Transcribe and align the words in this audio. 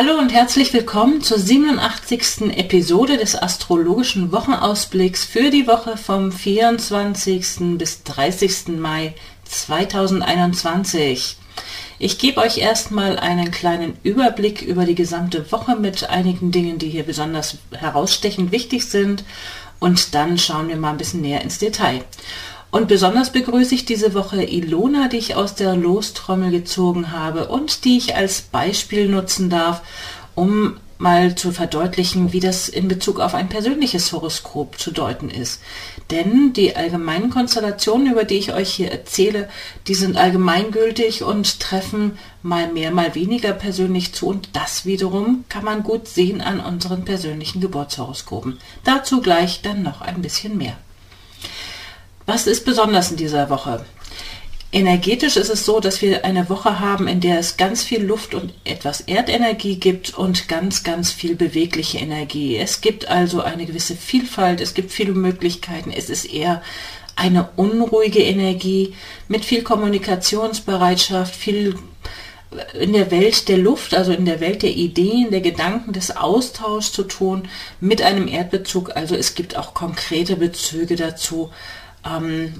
Hallo 0.00 0.16
und 0.16 0.32
herzlich 0.32 0.72
willkommen 0.72 1.22
zur 1.22 1.40
87. 1.40 2.56
Episode 2.56 3.16
des 3.16 3.34
astrologischen 3.34 4.30
Wochenausblicks 4.30 5.24
für 5.24 5.50
die 5.50 5.66
Woche 5.66 5.96
vom 5.96 6.30
24. 6.30 7.76
bis 7.76 8.04
30. 8.04 8.78
Mai 8.78 9.16
2021. 9.42 11.36
Ich 11.98 12.18
gebe 12.18 12.40
euch 12.40 12.58
erstmal 12.58 13.18
einen 13.18 13.50
kleinen 13.50 13.96
Überblick 14.04 14.62
über 14.62 14.84
die 14.84 14.94
gesamte 14.94 15.50
Woche 15.50 15.74
mit 15.74 16.08
einigen 16.08 16.52
Dingen, 16.52 16.78
die 16.78 16.90
hier 16.90 17.02
besonders 17.02 17.56
herausstechend 17.72 18.52
wichtig 18.52 18.84
sind 18.84 19.24
und 19.80 20.14
dann 20.14 20.38
schauen 20.38 20.68
wir 20.68 20.76
mal 20.76 20.90
ein 20.90 20.98
bisschen 20.98 21.22
näher 21.22 21.42
ins 21.42 21.58
Detail. 21.58 22.04
Und 22.70 22.88
besonders 22.88 23.32
begrüße 23.32 23.74
ich 23.74 23.86
diese 23.86 24.12
Woche 24.12 24.42
Ilona, 24.42 25.08
die 25.08 25.16
ich 25.16 25.36
aus 25.36 25.54
der 25.54 25.74
Lostrommel 25.74 26.50
gezogen 26.50 27.12
habe 27.12 27.48
und 27.48 27.84
die 27.84 27.96
ich 27.96 28.14
als 28.14 28.42
Beispiel 28.42 29.08
nutzen 29.08 29.48
darf, 29.48 29.80
um 30.34 30.76
mal 30.98 31.36
zu 31.36 31.52
verdeutlichen, 31.52 32.32
wie 32.32 32.40
das 32.40 32.68
in 32.68 32.88
Bezug 32.88 33.20
auf 33.20 33.34
ein 33.34 33.48
persönliches 33.48 34.12
Horoskop 34.12 34.78
zu 34.78 34.90
deuten 34.90 35.30
ist. 35.30 35.62
Denn 36.10 36.52
die 36.52 36.76
allgemeinen 36.76 37.30
Konstellationen, 37.30 38.10
über 38.12 38.24
die 38.24 38.36
ich 38.36 38.52
euch 38.52 38.70
hier 38.70 38.90
erzähle, 38.90 39.48
die 39.86 39.94
sind 39.94 40.16
allgemeingültig 40.16 41.22
und 41.22 41.60
treffen 41.60 42.18
mal 42.42 42.70
mehr, 42.72 42.90
mal 42.90 43.14
weniger 43.14 43.52
persönlich 43.52 44.12
zu 44.12 44.26
und 44.26 44.50
das 44.54 44.84
wiederum 44.84 45.44
kann 45.48 45.64
man 45.64 45.84
gut 45.84 46.08
sehen 46.08 46.40
an 46.40 46.60
unseren 46.60 47.04
persönlichen 47.04 47.60
Geburtshoroskopen. 47.60 48.58
Dazu 48.84 49.20
gleich 49.20 49.62
dann 49.62 49.82
noch 49.82 50.00
ein 50.00 50.20
bisschen 50.20 50.58
mehr. 50.58 50.76
Was 52.28 52.46
ist 52.46 52.66
besonders 52.66 53.10
in 53.10 53.16
dieser 53.16 53.48
Woche? 53.48 53.86
Energetisch 54.70 55.38
ist 55.38 55.48
es 55.48 55.64
so, 55.64 55.80
dass 55.80 56.02
wir 56.02 56.26
eine 56.26 56.50
Woche 56.50 56.78
haben, 56.78 57.08
in 57.08 57.20
der 57.20 57.38
es 57.38 57.56
ganz 57.56 57.82
viel 57.82 58.02
Luft 58.02 58.34
und 58.34 58.52
etwas 58.64 59.00
Erdenergie 59.00 59.76
gibt 59.76 60.12
und 60.12 60.46
ganz, 60.46 60.84
ganz 60.84 61.10
viel 61.10 61.36
bewegliche 61.36 61.96
Energie. 61.96 62.58
Es 62.58 62.82
gibt 62.82 63.08
also 63.08 63.40
eine 63.40 63.64
gewisse 63.64 63.96
Vielfalt, 63.96 64.60
es 64.60 64.74
gibt 64.74 64.92
viele 64.92 65.12
Möglichkeiten. 65.12 65.90
Es 65.90 66.10
ist 66.10 66.26
eher 66.26 66.60
eine 67.16 67.48
unruhige 67.56 68.22
Energie 68.22 68.92
mit 69.28 69.46
viel 69.46 69.62
Kommunikationsbereitschaft, 69.62 71.34
viel 71.34 71.76
in 72.78 72.92
der 72.92 73.10
Welt 73.10 73.48
der 73.48 73.56
Luft, 73.56 73.94
also 73.94 74.12
in 74.12 74.26
der 74.26 74.40
Welt 74.40 74.62
der 74.62 74.76
Ideen, 74.76 75.30
der 75.30 75.40
Gedanken, 75.40 75.94
des 75.94 76.14
Austauschs 76.14 76.92
zu 76.92 77.04
tun 77.04 77.48
mit 77.80 78.02
einem 78.02 78.28
Erdbezug. 78.28 78.94
Also 78.96 79.14
es 79.14 79.34
gibt 79.34 79.56
auch 79.56 79.72
konkrete 79.72 80.36
Bezüge 80.36 80.96
dazu 80.96 81.50
ähm, 82.08 82.54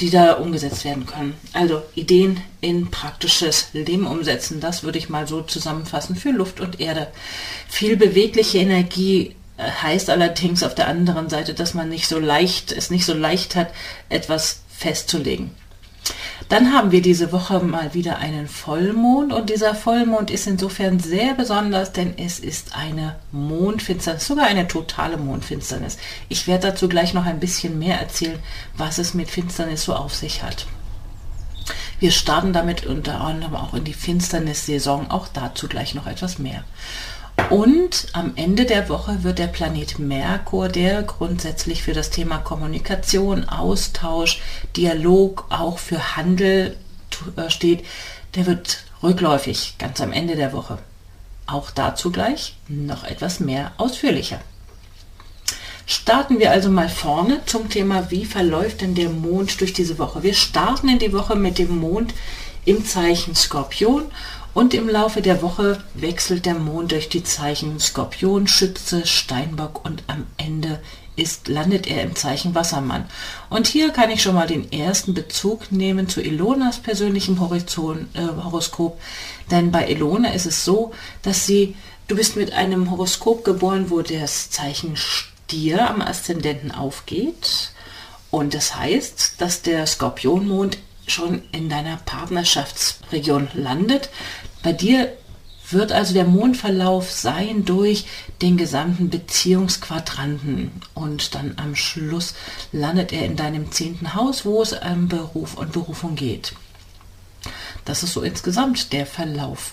die 0.00 0.10
da 0.10 0.34
umgesetzt 0.34 0.84
werden 0.84 1.06
können. 1.06 1.34
Also 1.52 1.82
Ideen 1.94 2.40
in 2.60 2.90
praktisches 2.90 3.68
Leben 3.72 4.06
umsetzen, 4.06 4.60
das 4.60 4.84
würde 4.84 4.98
ich 4.98 5.08
mal 5.08 5.26
so 5.26 5.42
zusammenfassen 5.42 6.14
für 6.14 6.30
Luft 6.30 6.60
und 6.60 6.80
Erde. 6.80 7.08
Viel 7.68 7.96
bewegliche 7.96 8.58
Energie 8.58 9.34
äh, 9.56 9.64
heißt 9.64 10.08
allerdings 10.10 10.62
auf 10.62 10.74
der 10.74 10.88
anderen 10.88 11.28
Seite, 11.28 11.54
dass 11.54 11.74
man 11.74 11.88
nicht 11.88 12.06
so 12.06 12.18
leicht, 12.18 12.70
es 12.70 12.90
nicht 12.90 13.04
so 13.04 13.14
leicht 13.14 13.56
hat, 13.56 13.72
etwas 14.08 14.62
festzulegen. 14.68 15.50
Dann 16.48 16.72
haben 16.72 16.92
wir 16.92 17.02
diese 17.02 17.32
Woche 17.32 17.60
mal 17.60 17.94
wieder 17.94 18.18
einen 18.18 18.48
Vollmond 18.48 19.32
und 19.32 19.50
dieser 19.50 19.74
Vollmond 19.74 20.30
ist 20.30 20.46
insofern 20.46 20.98
sehr 21.00 21.34
besonders, 21.34 21.92
denn 21.92 22.16
es 22.16 22.38
ist 22.38 22.76
eine 22.76 23.16
Mondfinsternis, 23.32 24.26
sogar 24.26 24.46
eine 24.46 24.68
totale 24.68 25.16
Mondfinsternis. 25.16 25.98
Ich 26.28 26.46
werde 26.46 26.68
dazu 26.68 26.88
gleich 26.88 27.12
noch 27.12 27.26
ein 27.26 27.40
bisschen 27.40 27.78
mehr 27.78 28.00
erzählen, 28.00 28.38
was 28.76 28.98
es 28.98 29.14
mit 29.14 29.30
Finsternis 29.30 29.84
so 29.84 29.94
auf 29.94 30.14
sich 30.14 30.42
hat. 30.42 30.66
Wir 32.00 32.12
starten 32.12 32.52
damit 32.52 32.86
unter 32.86 33.20
anderem 33.20 33.56
auch 33.56 33.74
in 33.74 33.84
die 33.84 33.92
Finsternissaison, 33.92 35.10
auch 35.10 35.26
dazu 35.28 35.66
gleich 35.66 35.94
noch 35.94 36.06
etwas 36.06 36.38
mehr. 36.38 36.62
Und 37.50 38.08
am 38.12 38.32
Ende 38.36 38.66
der 38.66 38.90
Woche 38.90 39.24
wird 39.24 39.38
der 39.38 39.46
Planet 39.46 39.98
Merkur, 39.98 40.68
der 40.68 41.02
grundsätzlich 41.02 41.82
für 41.82 41.94
das 41.94 42.10
Thema 42.10 42.38
Kommunikation, 42.38 43.48
Austausch, 43.48 44.42
Dialog, 44.76 45.46
auch 45.48 45.78
für 45.78 46.16
Handel 46.16 46.76
äh, 47.36 47.48
steht, 47.48 47.86
der 48.34 48.46
wird 48.46 48.84
rückläufig 49.02 49.76
ganz 49.78 50.00
am 50.02 50.12
Ende 50.12 50.36
der 50.36 50.52
Woche. 50.52 50.78
Auch 51.46 51.70
dazu 51.70 52.12
gleich 52.12 52.56
noch 52.68 53.04
etwas 53.04 53.40
mehr 53.40 53.72
ausführlicher. 53.78 54.40
Starten 55.86 56.38
wir 56.38 56.50
also 56.50 56.68
mal 56.68 56.90
vorne 56.90 57.40
zum 57.46 57.70
Thema, 57.70 58.10
wie 58.10 58.26
verläuft 58.26 58.82
denn 58.82 58.94
der 58.94 59.08
Mond 59.08 59.58
durch 59.62 59.72
diese 59.72 59.98
Woche. 59.98 60.22
Wir 60.22 60.34
starten 60.34 60.90
in 60.90 60.98
die 60.98 61.14
Woche 61.14 61.34
mit 61.34 61.56
dem 61.56 61.78
Mond 61.78 62.12
im 62.66 62.84
Zeichen 62.84 63.34
Skorpion 63.34 64.04
und 64.58 64.74
im 64.74 64.88
Laufe 64.88 65.22
der 65.22 65.40
Woche 65.40 65.80
wechselt 65.94 66.44
der 66.44 66.56
Mond 66.56 66.90
durch 66.90 67.08
die 67.08 67.22
Zeichen 67.22 67.78
Skorpion, 67.78 68.48
Schütze, 68.48 69.06
Steinbock 69.06 69.84
und 69.84 70.02
am 70.08 70.26
Ende 70.36 70.80
ist, 71.14 71.46
landet 71.46 71.86
er 71.86 72.02
im 72.02 72.16
Zeichen 72.16 72.56
Wassermann. 72.56 73.08
Und 73.50 73.68
hier 73.68 73.90
kann 73.90 74.10
ich 74.10 74.20
schon 74.20 74.34
mal 74.34 74.48
den 74.48 74.72
ersten 74.72 75.14
Bezug 75.14 75.70
nehmen 75.70 76.08
zu 76.08 76.20
Ilonas 76.20 76.78
persönlichem 76.78 77.38
Horizon, 77.38 78.08
äh, 78.14 78.42
Horoskop. 78.42 79.00
Denn 79.48 79.70
bei 79.70 79.88
Ilona 79.88 80.32
ist 80.32 80.46
es 80.46 80.64
so, 80.64 80.92
dass 81.22 81.46
sie, 81.46 81.76
du 82.08 82.16
bist 82.16 82.34
mit 82.34 82.52
einem 82.52 82.90
Horoskop 82.90 83.44
geboren, 83.44 83.90
wo 83.90 84.02
das 84.02 84.50
Zeichen 84.50 84.96
Stier 84.96 85.88
am 85.88 86.02
Aszendenten 86.02 86.72
aufgeht. 86.72 87.70
Und 88.32 88.54
das 88.54 88.74
heißt, 88.74 89.34
dass 89.38 89.62
der 89.62 89.86
Skorpionmond 89.86 90.78
schon 91.10 91.42
in 91.52 91.68
deiner 91.68 91.96
Partnerschaftsregion 91.98 93.48
landet. 93.54 94.10
Bei 94.68 94.74
dir 94.74 95.16
wird 95.70 95.92
also 95.92 96.12
der 96.12 96.26
Mondverlauf 96.26 97.10
sein 97.10 97.64
durch 97.64 98.04
den 98.42 98.58
gesamten 98.58 99.08
Beziehungsquadranten 99.08 100.72
und 100.92 101.34
dann 101.34 101.54
am 101.56 101.74
Schluss 101.74 102.34
landet 102.70 103.10
er 103.14 103.24
in 103.24 103.34
deinem 103.34 103.72
zehnten 103.72 104.12
Haus, 104.12 104.44
wo 104.44 104.60
es 104.60 104.74
um 104.74 105.08
Beruf 105.08 105.54
und 105.54 105.72
Berufung 105.72 106.16
geht. 106.16 106.52
Das 107.86 108.02
ist 108.02 108.12
so 108.12 108.20
insgesamt 108.20 108.92
der 108.92 109.06
Verlauf, 109.06 109.72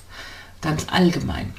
ganz 0.62 0.86
allgemein. 0.90 1.54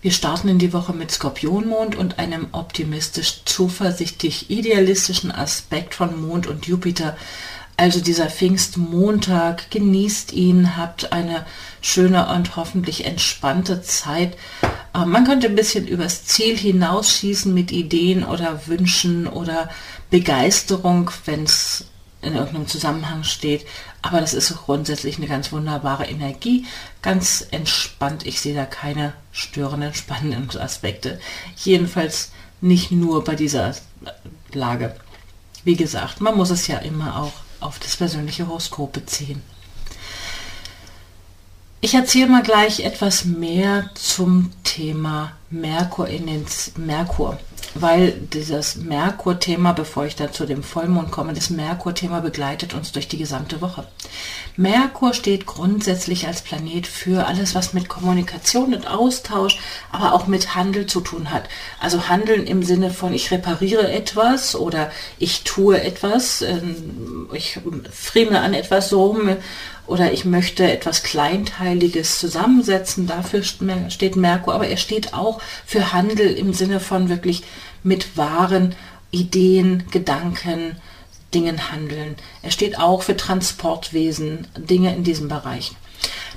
Wir 0.00 0.12
starten 0.12 0.48
in 0.48 0.58
die 0.58 0.72
Woche 0.72 0.94
mit 0.94 1.10
Skorpionmond 1.10 1.94
und 1.94 2.18
einem 2.18 2.46
optimistisch, 2.52 3.42
zuversichtlich, 3.44 4.48
idealistischen 4.48 5.30
Aspekt 5.30 5.94
von 5.94 6.26
Mond 6.26 6.46
und 6.46 6.66
Jupiter 6.66 7.18
also 7.80 8.00
dieser 8.00 8.28
Pfingstmontag, 8.28 9.70
genießt 9.70 10.34
ihn, 10.34 10.76
habt 10.76 11.14
eine 11.14 11.46
schöne 11.80 12.28
und 12.28 12.54
hoffentlich 12.56 13.06
entspannte 13.06 13.80
Zeit. 13.80 14.36
Äh, 14.92 15.06
man 15.06 15.24
könnte 15.24 15.46
ein 15.46 15.54
bisschen 15.54 15.88
übers 15.88 16.26
Ziel 16.26 16.58
hinausschießen 16.58 17.54
mit 17.54 17.72
Ideen 17.72 18.22
oder 18.22 18.66
Wünschen 18.66 19.26
oder 19.26 19.70
Begeisterung, 20.10 21.10
wenn 21.24 21.44
es 21.44 21.86
in 22.20 22.34
irgendeinem 22.34 22.66
Zusammenhang 22.66 23.24
steht. 23.24 23.64
Aber 24.02 24.20
das 24.20 24.34
ist 24.34 24.54
grundsätzlich 24.54 25.16
eine 25.16 25.26
ganz 25.26 25.50
wunderbare 25.50 26.04
Energie, 26.04 26.66
ganz 27.00 27.46
entspannt. 27.50 28.26
Ich 28.26 28.42
sehe 28.42 28.54
da 28.54 28.66
keine 28.66 29.14
störenden, 29.32 29.94
spannenden 29.94 30.50
Aspekte. 30.60 31.18
Jedenfalls 31.56 32.30
nicht 32.60 32.92
nur 32.92 33.24
bei 33.24 33.36
dieser 33.36 33.74
Lage. 34.52 34.94
Wie 35.64 35.76
gesagt, 35.76 36.20
man 36.20 36.36
muss 36.36 36.50
es 36.50 36.66
ja 36.66 36.76
immer 36.76 37.18
auch 37.18 37.32
auf 37.60 37.78
das 37.78 37.96
persönliche 37.96 38.46
Horoskop 38.46 38.92
beziehen. 38.92 39.42
Ich 41.80 41.94
erzähle 41.94 42.28
mal 42.28 42.42
gleich 42.42 42.80
etwas 42.80 43.24
mehr 43.24 43.90
zum 43.94 44.52
Thema 44.64 45.32
Merkur 45.50 46.08
in 46.08 46.26
den 46.26 46.46
Merkur. 46.76 47.38
weil 47.74 48.12
dieses 48.12 48.76
Merkur-Thema, 48.76 49.72
bevor 49.72 50.04
ich 50.04 50.16
dann 50.16 50.32
zu 50.32 50.44
dem 50.44 50.62
Vollmond 50.62 51.10
komme, 51.10 51.34
das 51.34 51.50
Merkur-Thema 51.50 52.20
begleitet 52.20 52.74
uns 52.74 52.90
durch 52.92 53.06
die 53.06 53.18
gesamte 53.18 53.60
Woche. 53.60 53.86
Merkur 54.56 55.14
steht 55.14 55.46
grundsätzlich 55.46 56.26
als 56.26 56.42
Planet 56.42 56.86
für 56.86 57.26
alles, 57.26 57.54
was 57.54 57.72
mit 57.72 57.88
Kommunikation 57.88 58.74
und 58.74 58.88
Austausch, 58.88 59.58
aber 59.92 60.14
auch 60.14 60.26
mit 60.26 60.56
Handel 60.56 60.86
zu 60.86 61.00
tun 61.00 61.30
hat. 61.30 61.44
Also 61.78 62.08
Handeln 62.08 62.46
im 62.46 62.62
Sinne 62.64 62.90
von 62.90 63.12
ich 63.12 63.30
repariere 63.30 63.90
etwas 63.92 64.56
oder 64.56 64.90
ich 65.18 65.44
tue 65.44 65.80
etwas, 65.80 66.42
ähm, 66.42 67.28
ich 67.32 67.60
frieme 67.92 68.40
an 68.40 68.54
etwas 68.54 68.88
so 68.88 69.10
oder 69.86 70.12
ich 70.12 70.24
möchte 70.24 70.70
etwas 70.70 71.02
Kleinteiliges 71.02 72.20
zusammensetzen. 72.20 73.08
Dafür 73.08 73.42
steht 73.42 74.14
Merkur, 74.14 74.54
aber 74.54 74.68
er 74.68 74.76
steht 74.76 75.14
auch 75.14 75.39
für 75.66 75.92
Handel 75.92 76.26
im 76.32 76.52
Sinne 76.52 76.80
von 76.80 77.08
wirklich 77.08 77.42
mit 77.82 78.16
Waren, 78.16 78.74
Ideen, 79.10 79.84
Gedanken, 79.90 80.76
Dingen 81.34 81.70
handeln. 81.70 82.16
Er 82.42 82.50
steht 82.50 82.78
auch 82.78 83.02
für 83.02 83.16
Transportwesen, 83.16 84.46
Dinge 84.56 84.94
in 84.94 85.04
diesem 85.04 85.28
Bereich. 85.28 85.72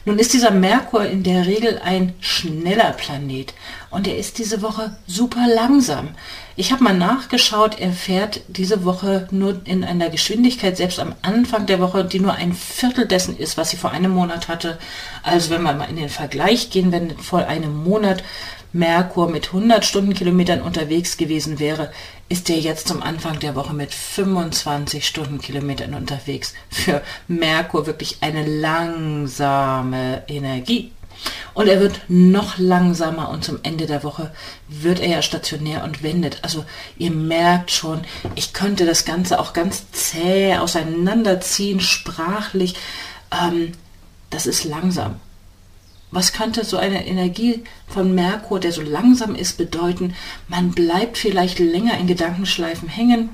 Nun 0.05 0.19
ist 0.19 0.33
dieser 0.33 0.51
Merkur 0.51 1.05
in 1.05 1.23
der 1.23 1.45
Regel 1.45 1.79
ein 1.81 2.13
schneller 2.19 2.91
Planet 2.91 3.53
und 3.89 4.05
er 4.05 4.17
ist 4.17 4.38
diese 4.38 4.61
Woche 4.61 4.97
super 5.07 5.47
langsam. 5.47 6.09
Ich 6.57 6.73
habe 6.73 6.83
mal 6.83 6.97
nachgeschaut, 6.97 7.79
er 7.79 7.94
fährt 7.94 8.41
diese 8.50 8.83
Woche 8.83 9.29
nur 9.31 9.61
in 9.63 9.85
einer 9.85 10.09
Geschwindigkeit, 10.09 10.75
selbst 10.75 11.00
am 11.00 11.15
Anfang 11.21 11.67
der 11.67 11.79
Woche, 11.79 12.03
die 12.03 12.19
nur 12.19 12.33
ein 12.33 12.53
Viertel 12.53 13.07
dessen 13.07 13.38
ist, 13.38 13.55
was 13.55 13.69
sie 13.69 13.77
vor 13.77 13.91
einem 13.91 14.11
Monat 14.11 14.50
hatte. 14.50 14.77
Also 15.23 15.51
wenn 15.51 15.63
wir 15.63 15.73
mal 15.73 15.89
in 15.89 15.95
den 15.95 16.09
Vergleich 16.09 16.69
gehen, 16.69 16.91
wenn 16.91 17.17
vor 17.17 17.47
einem 17.47 17.83
Monat 17.85 18.23
Merkur 18.74 19.30
mit 19.30 19.48
100 19.48 19.86
Stundenkilometern 19.86 20.62
unterwegs 20.62 21.18
gewesen 21.18 21.60
wäre, 21.60 21.92
ist 22.28 22.50
er 22.50 22.58
jetzt 22.58 22.88
zum 22.88 23.04
Anfang 23.04 23.40
der 23.40 23.56
Woche 23.56 23.74
mit 23.74 23.94
25 23.94 25.06
Stundenkilometern 25.06 25.94
unterwegs. 25.94 26.54
Für 26.70 27.02
Merkur 27.28 27.86
wirklich 27.86 28.18
eine 28.22 28.46
langsame 28.46 30.24
Energie. 30.28 30.92
Und 31.54 31.68
er 31.68 31.80
wird 31.80 32.02
noch 32.08 32.58
langsamer 32.58 33.30
und 33.30 33.44
zum 33.44 33.60
Ende 33.62 33.86
der 33.86 34.04
Woche 34.04 34.31
wird 34.68 35.00
er 35.00 35.08
ja 35.08 35.22
stationär 35.22 35.84
und 35.84 36.02
wendet. 36.02 36.40
Also 36.42 36.66
ihr 36.98 37.12
merkt 37.12 37.70
schon, 37.70 38.02
ich 38.36 38.54
könnte 38.54 38.86
das 38.86 39.06
Ganze 39.06 39.40
auch 39.40 39.54
ganz 39.54 39.92
zäh 39.92 40.56
auseinanderziehen, 40.58 41.80
sprachlich. 41.80 42.75
Ähm, 43.31 43.74
das 44.31 44.48
ist 44.48 44.64
langsam. 44.64 45.20
Was 46.13 46.31
könnte 46.31 46.63
so 46.63 46.77
eine 46.77 47.07
Energie 47.07 47.63
von 47.88 48.13
Merkur, 48.13 48.60
der 48.60 48.71
so 48.71 48.83
langsam 48.83 49.33
ist, 49.33 49.57
bedeuten? 49.57 50.13
Man 50.48 50.69
bleibt 50.69 51.18
vielleicht 51.18 51.57
länger 51.57 51.98
in 51.98 52.06
Gedankenschleifen 52.06 52.88
hängen. 52.88 53.30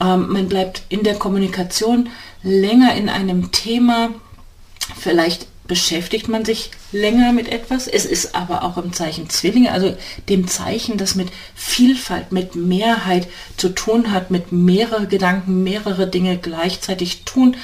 Ähm, 0.00 0.28
man 0.32 0.48
bleibt 0.48 0.82
in 0.88 1.04
der 1.04 1.14
Kommunikation 1.14 2.08
länger 2.42 2.96
in 2.96 3.08
einem 3.08 3.52
Thema. 3.52 4.10
Vielleicht 4.98 5.46
beschäftigt 5.68 6.26
man 6.26 6.44
sich 6.44 6.72
länger 6.90 7.32
mit 7.32 7.46
etwas. 7.46 7.86
Es 7.86 8.06
ist 8.06 8.34
aber 8.34 8.64
auch 8.64 8.76
im 8.76 8.92
Zeichen 8.92 9.30
Zwillinge, 9.30 9.70
also 9.70 9.96
dem 10.28 10.48
Zeichen, 10.48 10.98
das 10.98 11.14
mit 11.14 11.28
Vielfalt, 11.54 12.32
mit 12.32 12.56
Mehrheit 12.56 13.28
zu 13.56 13.68
tun 13.68 14.10
hat, 14.10 14.32
mit 14.32 14.50
mehrere 14.50 15.06
Gedanken, 15.06 15.62
mehrere 15.62 16.08
Dinge 16.08 16.38
gleichzeitig 16.38 17.22
tun. 17.22 17.56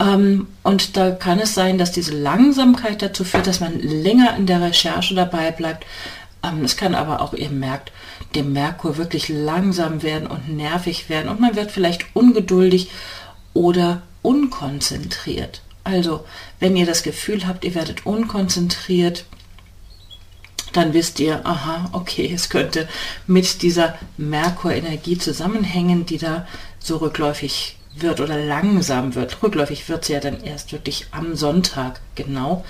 Ähm, 0.00 0.48
und 0.62 0.96
da 0.96 1.10
kann 1.12 1.38
es 1.38 1.54
sein, 1.54 1.78
dass 1.78 1.92
diese 1.92 2.16
Langsamkeit 2.16 3.02
dazu 3.02 3.24
führt, 3.24 3.46
dass 3.46 3.60
man 3.60 3.78
länger 3.80 4.36
in 4.36 4.46
der 4.46 4.60
Recherche 4.60 5.14
dabei 5.14 5.50
bleibt. 5.50 5.86
Ähm, 6.42 6.64
es 6.64 6.76
kann 6.76 6.94
aber 6.94 7.20
auch, 7.20 7.34
ihr 7.34 7.50
merkt, 7.50 7.92
dem 8.34 8.52
Merkur 8.52 8.96
wirklich 8.96 9.28
langsam 9.28 10.02
werden 10.02 10.26
und 10.26 10.48
nervig 10.48 11.08
werden 11.08 11.28
und 11.28 11.40
man 11.40 11.54
wird 11.54 11.70
vielleicht 11.70 12.04
ungeduldig 12.14 12.90
oder 13.52 14.02
unkonzentriert. 14.22 15.62
Also, 15.84 16.24
wenn 16.58 16.76
ihr 16.76 16.86
das 16.86 17.02
Gefühl 17.02 17.46
habt, 17.46 17.64
ihr 17.64 17.74
werdet 17.74 18.06
unkonzentriert, 18.06 19.26
dann 20.72 20.92
wisst 20.92 21.20
ihr, 21.20 21.46
aha, 21.46 21.90
okay, 21.92 22.30
es 22.34 22.48
könnte 22.48 22.88
mit 23.26 23.62
dieser 23.62 23.96
Merkur-Energie 24.16 25.18
zusammenhängen, 25.18 26.04
die 26.04 26.18
da 26.18 26.48
so 26.80 26.96
rückläufig 26.96 27.76
wird 27.96 28.20
oder 28.20 28.38
langsam 28.38 29.14
wird. 29.14 29.42
Rückläufig 29.42 29.88
wird 29.88 30.04
sie 30.04 30.14
ja 30.14 30.20
dann 30.20 30.42
erst 30.42 30.72
wirklich 30.72 31.06
am 31.10 31.36
Sonntag 31.36 32.00
genau. 32.14 32.64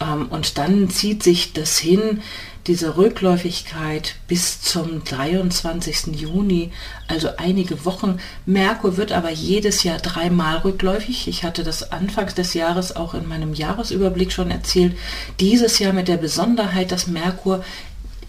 Ähm, 0.00 0.26
und 0.28 0.58
dann 0.58 0.90
zieht 0.90 1.22
sich 1.22 1.52
das 1.52 1.78
hin, 1.78 2.22
diese 2.66 2.96
Rückläufigkeit 2.96 4.16
bis 4.26 4.60
zum 4.60 5.04
23. 5.04 6.16
Juni, 6.16 6.72
also 7.06 7.28
einige 7.36 7.84
Wochen. 7.84 8.18
Merkur 8.44 8.96
wird 8.96 9.12
aber 9.12 9.30
jedes 9.30 9.84
Jahr 9.84 9.98
dreimal 9.98 10.58
rückläufig. 10.58 11.28
Ich 11.28 11.44
hatte 11.44 11.62
das 11.62 11.92
anfangs 11.92 12.34
des 12.34 12.54
Jahres 12.54 12.96
auch 12.96 13.14
in 13.14 13.28
meinem 13.28 13.54
Jahresüberblick 13.54 14.32
schon 14.32 14.50
erzählt. 14.50 14.96
Dieses 15.38 15.78
Jahr 15.78 15.92
mit 15.92 16.08
der 16.08 16.16
Besonderheit, 16.16 16.90
dass 16.90 17.06
Merkur 17.06 17.64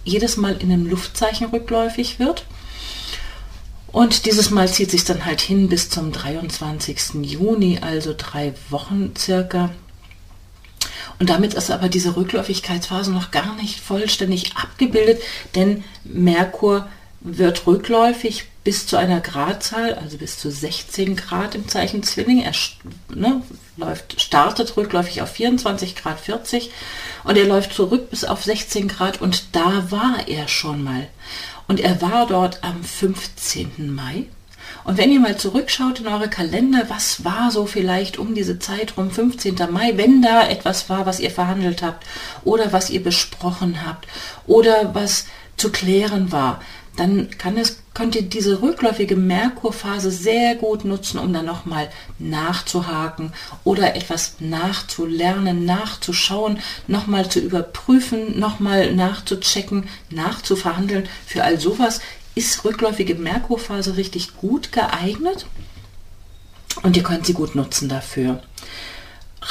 jedes 0.03 0.37
Mal 0.37 0.55
in 0.57 0.71
einem 0.71 0.87
Luftzeichen 0.87 1.47
rückläufig 1.47 2.19
wird. 2.19 2.45
Und 3.97 4.27
dieses 4.27 4.51
Mal 4.51 4.71
zieht 4.71 4.91
sich 4.91 5.05
dann 5.05 5.25
halt 5.25 5.41
hin 5.41 5.69
bis 5.69 5.89
zum 5.89 6.11
23. 6.11 7.15
Juni, 7.23 7.79
also 7.81 8.13
drei 8.15 8.53
Wochen 8.69 9.15
circa. 9.17 9.71
Und 11.17 11.31
damit 11.31 11.55
ist 11.55 11.71
aber 11.71 11.89
diese 11.89 12.15
Rückläufigkeitsphase 12.15 13.11
noch 13.11 13.31
gar 13.31 13.55
nicht 13.55 13.79
vollständig 13.79 14.55
abgebildet, 14.55 15.19
denn 15.55 15.83
Merkur 16.03 16.87
wird 17.21 17.65
rückläufig 17.65 18.43
bis 18.63 18.85
zu 18.85 18.97
einer 18.97 19.19
Gradzahl, 19.19 19.95
also 19.95 20.19
bis 20.19 20.37
zu 20.37 20.51
16 20.51 21.15
Grad 21.15 21.55
im 21.55 21.67
Zeichen 21.67 22.03
Zwilling. 22.03 22.43
Er 22.43 22.53
ne, 23.09 23.41
läuft, 23.77 24.21
startet 24.21 24.77
rückläufig 24.77 25.23
auf 25.23 25.31
24 25.31 25.95
Grad 25.95 26.19
40 26.19 26.69
und 27.23 27.35
er 27.35 27.47
läuft 27.47 27.73
zurück 27.73 28.11
bis 28.11 28.25
auf 28.25 28.43
16 28.43 28.89
Grad 28.89 29.21
und 29.23 29.55
da 29.55 29.89
war 29.89 30.27
er 30.27 30.47
schon 30.47 30.83
mal. 30.83 31.07
Und 31.67 31.79
er 31.79 32.01
war 32.01 32.27
dort 32.27 32.63
am 32.63 32.83
15. 32.83 33.93
Mai. 33.93 34.25
Und 34.83 34.97
wenn 34.97 35.11
ihr 35.11 35.19
mal 35.19 35.37
zurückschaut 35.37 35.99
in 35.99 36.07
eure 36.07 36.29
Kalender, 36.29 36.85
was 36.87 37.25
war 37.25 37.51
so 37.51 37.65
vielleicht 37.65 38.17
um 38.17 38.35
diese 38.35 38.57
Zeit 38.57 38.95
rum 38.95 39.11
15. 39.11 39.55
Mai, 39.69 39.93
wenn 39.95 40.21
da 40.21 40.47
etwas 40.47 40.89
war, 40.89 41.05
was 41.05 41.19
ihr 41.19 41.31
verhandelt 41.31 41.81
habt 41.81 42.05
oder 42.45 42.71
was 42.71 42.89
ihr 42.89 43.03
besprochen 43.03 43.85
habt 43.85 44.07
oder 44.45 44.93
was 44.95 45.25
zu 45.57 45.71
klären 45.71 46.31
war, 46.31 46.61
dann 46.97 47.29
kann 47.37 47.57
es, 47.57 47.79
könnt 47.93 48.15
ihr 48.15 48.23
diese 48.23 48.61
rückläufige 48.61 49.15
Merkurphase 49.15 50.11
sehr 50.11 50.55
gut 50.55 50.83
nutzen, 50.83 51.19
um 51.19 51.31
dann 51.31 51.45
nochmal 51.45 51.89
nachzuhaken 52.19 53.33
oder 53.63 53.95
etwas 53.95 54.35
nachzulernen, 54.39 55.63
nachzuschauen, 55.63 56.59
nochmal 56.87 57.29
zu 57.29 57.39
überprüfen, 57.39 58.39
nochmal 58.39 58.93
nachzuchecken, 58.93 59.87
nachzuverhandeln. 60.09 61.07
Für 61.25 61.43
all 61.43 61.59
sowas 61.59 62.01
ist 62.33 62.65
rückläufige 62.65 63.15
Merkurphase 63.15 63.95
richtig 63.95 64.35
gut 64.37 64.71
geeignet 64.71 65.45
und 66.81 66.97
ihr 66.97 67.03
könnt 67.03 67.25
sie 67.25 67.33
gut 67.33 67.55
nutzen 67.55 67.89
dafür 67.89 68.41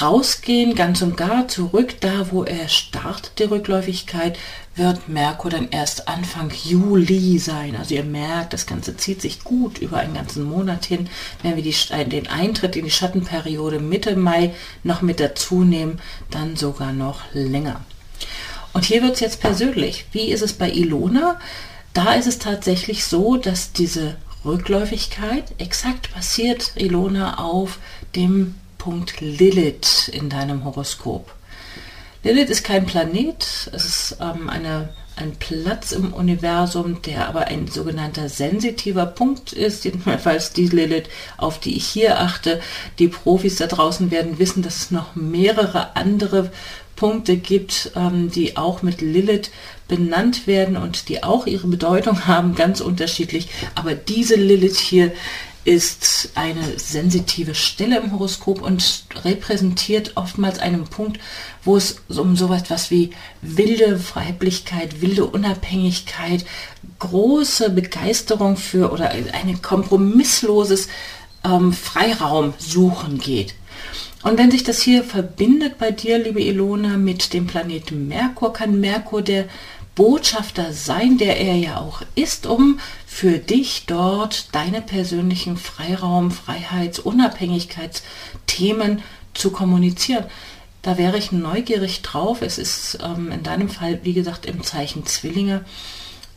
rausgehen, 0.00 0.74
ganz 0.74 1.02
und 1.02 1.16
gar 1.16 1.48
zurück, 1.48 2.00
da 2.00 2.30
wo 2.30 2.44
er 2.44 2.68
startet, 2.68 3.38
die 3.38 3.44
Rückläufigkeit, 3.44 4.38
wird 4.74 5.08
Merkur 5.08 5.50
dann 5.50 5.68
erst 5.70 6.06
Anfang 6.06 6.52
Juli 6.64 7.38
sein. 7.38 7.76
Also 7.76 7.94
ihr 7.94 8.04
merkt, 8.04 8.52
das 8.52 8.66
Ganze 8.66 8.96
zieht 8.96 9.22
sich 9.22 9.42
gut 9.42 9.78
über 9.78 9.98
einen 9.98 10.14
ganzen 10.14 10.44
Monat 10.44 10.84
hin. 10.84 11.08
Wenn 11.42 11.56
wir 11.56 11.62
die, 11.62 11.74
den 12.10 12.26
Eintritt 12.26 12.76
in 12.76 12.84
die 12.84 12.90
Schattenperiode 12.90 13.80
Mitte 13.80 14.16
Mai 14.16 14.54
noch 14.84 15.00
mit 15.00 15.18
dazu 15.18 15.64
nehmen, 15.64 16.00
dann 16.30 16.56
sogar 16.56 16.92
noch 16.92 17.20
länger. 17.32 17.80
Und 18.74 18.84
hier 18.84 19.02
wird 19.02 19.14
es 19.14 19.20
jetzt 19.20 19.40
persönlich. 19.40 20.04
Wie 20.12 20.28
ist 20.28 20.42
es 20.42 20.52
bei 20.52 20.70
Ilona? 20.70 21.40
Da 21.94 22.12
ist 22.12 22.26
es 22.26 22.38
tatsächlich 22.38 23.06
so, 23.06 23.38
dass 23.38 23.72
diese 23.72 24.16
Rückläufigkeit 24.44 25.44
exakt 25.56 26.12
passiert, 26.12 26.72
Ilona, 26.76 27.38
auf 27.38 27.78
dem 28.14 28.54
Punkt 28.86 29.20
Lilith 29.20 30.06
in 30.12 30.28
deinem 30.28 30.64
Horoskop. 30.64 31.34
Lilith 32.22 32.50
ist 32.50 32.62
kein 32.62 32.86
Planet, 32.86 33.68
es 33.72 33.84
ist 33.84 34.18
ähm, 34.20 34.48
eine, 34.48 34.90
ein 35.16 35.34
Platz 35.40 35.90
im 35.90 36.12
Universum, 36.12 37.02
der 37.02 37.26
aber 37.26 37.48
ein 37.48 37.66
sogenannter 37.66 38.28
sensitiver 38.28 39.06
Punkt 39.06 39.52
ist, 39.52 39.84
jedenfalls 39.84 40.52
die 40.52 40.68
Lilith, 40.68 41.08
auf 41.36 41.58
die 41.58 41.76
ich 41.76 41.84
hier 41.84 42.20
achte. 42.20 42.60
Die 43.00 43.08
Profis 43.08 43.56
da 43.56 43.66
draußen 43.66 44.12
werden 44.12 44.38
wissen, 44.38 44.62
dass 44.62 44.76
es 44.76 44.90
noch 44.92 45.16
mehrere 45.16 45.96
andere 45.96 46.52
Punkte 46.94 47.38
gibt, 47.38 47.90
ähm, 47.96 48.30
die 48.30 48.56
auch 48.56 48.82
mit 48.82 49.00
Lilith 49.00 49.50
benannt 49.88 50.46
werden 50.46 50.76
und 50.76 51.08
die 51.08 51.24
auch 51.24 51.48
ihre 51.48 51.66
Bedeutung 51.66 52.26
haben, 52.28 52.54
ganz 52.54 52.80
unterschiedlich. 52.80 53.48
Aber 53.74 53.96
diese 53.96 54.36
Lilith 54.36 54.78
hier 54.78 55.10
ist 55.66 56.30
eine 56.36 56.78
sensitive 56.78 57.56
Stelle 57.56 57.98
im 57.98 58.12
Horoskop 58.12 58.62
und 58.62 59.04
repräsentiert 59.24 60.12
oftmals 60.14 60.60
einen 60.60 60.84
Punkt, 60.84 61.18
wo 61.64 61.76
es 61.76 61.96
um 62.08 62.36
so 62.36 62.52
etwas 62.52 62.92
wie 62.92 63.10
wilde 63.42 64.00
Weiblichkeit, 64.14 65.00
wilde 65.00 65.26
Unabhängigkeit, 65.26 66.46
große 67.00 67.70
Begeisterung 67.70 68.56
für 68.56 68.92
oder 68.92 69.10
ein 69.10 69.60
kompromissloses 69.60 70.86
ähm, 71.44 71.72
Freiraum 71.72 72.54
suchen 72.58 73.18
geht. 73.18 73.54
Und 74.22 74.38
wenn 74.38 74.52
sich 74.52 74.62
das 74.62 74.80
hier 74.80 75.02
verbindet 75.02 75.78
bei 75.78 75.90
dir, 75.90 76.18
liebe 76.18 76.42
Ilona, 76.42 76.96
mit 76.96 77.32
dem 77.32 77.48
Planeten 77.48 78.06
Merkur, 78.06 78.52
kann 78.52 78.80
Merkur 78.80 79.22
der 79.22 79.46
Botschafter 79.96 80.72
sein, 80.72 81.18
der 81.18 81.40
er 81.40 81.56
ja 81.56 81.80
auch 81.80 82.02
ist, 82.14 82.46
um 82.46 82.78
für 83.06 83.38
dich 83.38 83.84
dort 83.86 84.54
deine 84.54 84.82
persönlichen 84.82 85.56
Freiraum, 85.56 86.30
Freiheits-, 86.30 87.00
Unabhängigkeitsthemen 87.00 89.02
zu 89.34 89.50
kommunizieren. 89.50 90.26
Da 90.82 90.98
wäre 90.98 91.18
ich 91.18 91.32
neugierig 91.32 92.02
drauf. 92.02 92.42
Es 92.42 92.58
ist 92.58 92.98
ähm, 93.02 93.32
in 93.32 93.42
deinem 93.42 93.68
Fall, 93.68 93.98
wie 94.04 94.12
gesagt, 94.12 94.46
im 94.46 94.62
Zeichen 94.62 95.04
Zwillinge. 95.06 95.64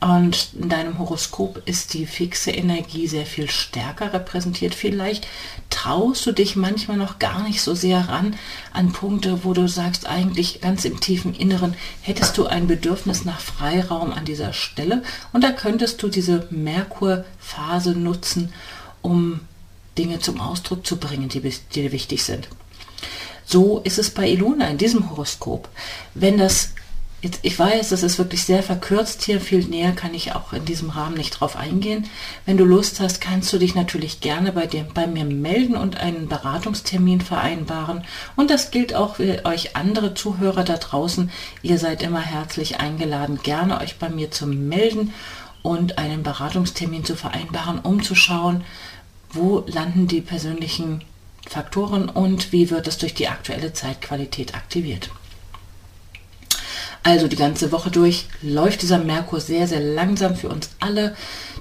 Und 0.02 0.52
in 0.58 0.70
deinem 0.70 0.98
Horoskop 0.98 1.62
ist 1.66 1.94
die 1.94 2.06
fixe 2.06 2.52
Energie 2.52 3.08
sehr 3.08 3.26
viel 3.26 3.50
stärker 3.50 4.14
repräsentiert. 4.14 4.74
Vielleicht 4.74 5.28
traust 5.70 6.26
du 6.26 6.32
dich 6.32 6.56
manchmal 6.56 6.96
noch 6.96 7.20
gar 7.20 7.44
nicht 7.44 7.62
so 7.62 7.76
sehr 7.76 8.08
ran 8.08 8.38
an 8.72 8.94
Punkte, 8.94 9.44
wo 9.44 9.54
du 9.54 9.68
sagst, 9.68 10.08
eigentlich 10.08 10.62
ganz 10.62 10.86
im 10.86 11.02
tiefen 11.02 11.34
Inneren 11.34 11.76
hättest 12.02 12.38
du 12.38 12.46
ein 12.46 12.68
Bedürfnis 12.68 13.26
nach 13.26 13.42
Freiraum 13.42 14.14
an 14.14 14.24
dieser 14.24 14.54
Stelle. 14.54 15.04
Und 15.34 15.44
da 15.44 15.52
könntest 15.52 16.02
du 16.02 16.08
diese 16.08 16.48
Merkur-Phase 16.50 17.92
nutzen, 17.92 18.54
um 19.02 19.42
Dinge 19.98 20.20
zum 20.20 20.40
Ausdruck 20.40 20.88
zu 20.88 20.96
bringen, 20.96 21.28
die, 21.28 21.42
die 21.42 21.54
dir 21.74 21.92
wichtig 21.92 22.24
sind. 22.24 22.48
So 23.46 23.80
ist 23.80 24.00
es 24.00 24.12
bei 24.12 24.30
Ilona 24.30 24.70
in 24.70 24.78
diesem 24.78 25.10
Horoskop. 25.10 25.68
Wenn 26.14 26.38
das 26.38 26.74
Jetzt, 27.22 27.40
ich 27.42 27.60
weiß, 27.60 27.90
das 27.90 28.02
ist 28.02 28.18
wirklich 28.18 28.44
sehr 28.44 28.64
verkürzt 28.64 29.24
hier, 29.24 29.42
viel 29.42 29.66
näher 29.66 29.92
kann 29.92 30.14
ich 30.14 30.36
auch 30.36 30.54
in 30.54 30.64
diesem 30.64 30.90
Rahmen 30.90 31.18
nicht 31.18 31.32
drauf 31.32 31.58
eingehen. 31.58 32.08
Wenn 32.46 32.56
du 32.56 32.64
Lust 32.64 33.02
hast, 33.02 33.20
kannst 33.20 33.52
du 33.52 33.58
dich 33.58 33.76
natürlich 33.76 34.22
gerne 34.22 34.54
bei, 34.54 34.68
dir, 34.68 34.88
bei 34.94 35.06
mir 35.06 35.26
melden 35.26 35.76
und 35.76 35.98
einen 35.98 36.30
Beratungstermin 36.30 37.20
vereinbaren. 37.20 38.06
Und 38.38 38.50
das 38.50 38.72
gilt 38.72 38.96
auch 38.96 39.18
für 39.18 39.44
euch 39.44 39.76
andere 39.76 40.14
Zuhörer 40.14 40.64
da 40.64 40.78
draußen. 40.78 41.30
Ihr 41.62 41.78
seid 41.78 42.04
immer 42.04 42.22
herzlich 42.22 42.80
eingeladen, 42.80 43.40
gerne 43.44 43.82
euch 43.82 43.98
bei 43.98 44.08
mir 44.08 44.32
zu 44.32 44.48
melden 44.48 45.14
und 45.62 45.98
einen 45.98 46.24
Beratungstermin 46.24 47.04
zu 47.04 47.18
vereinbaren, 47.18 47.80
um 47.80 48.02
zu 48.02 48.16
schauen, 48.16 48.64
wo 49.32 49.66
landen 49.68 50.08
die 50.08 50.22
persönlichen 50.22 51.04
Faktoren 51.48 52.08
und 52.08 52.54
wie 52.54 52.70
wird 52.70 52.88
es 52.88 52.98
durch 52.98 53.14
die 53.14 53.28
aktuelle 53.28 53.74
Zeitqualität 53.74 54.56
aktiviert. 54.56 55.10
Also 57.04 57.28
die 57.28 57.36
ganze 57.36 57.72
Woche 57.72 57.92
durch 57.92 58.28
läuft 58.42 58.82
dieser 58.82 59.00
Merkur 59.00 59.40
sehr, 59.40 59.68
sehr 59.68 59.80
langsam 59.80 60.36
für 60.36 60.50
uns 60.50 60.70
alle 60.80 61.16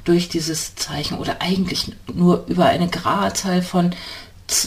durch 0.04 0.28
dieses 0.28 0.74
Zeichen 0.74 1.18
oder 1.18 1.40
eigentlich 1.40 1.92
nur 2.12 2.44
über 2.48 2.66
eine 2.66 2.88
Gradzahl 2.88 3.62
von 3.62 3.94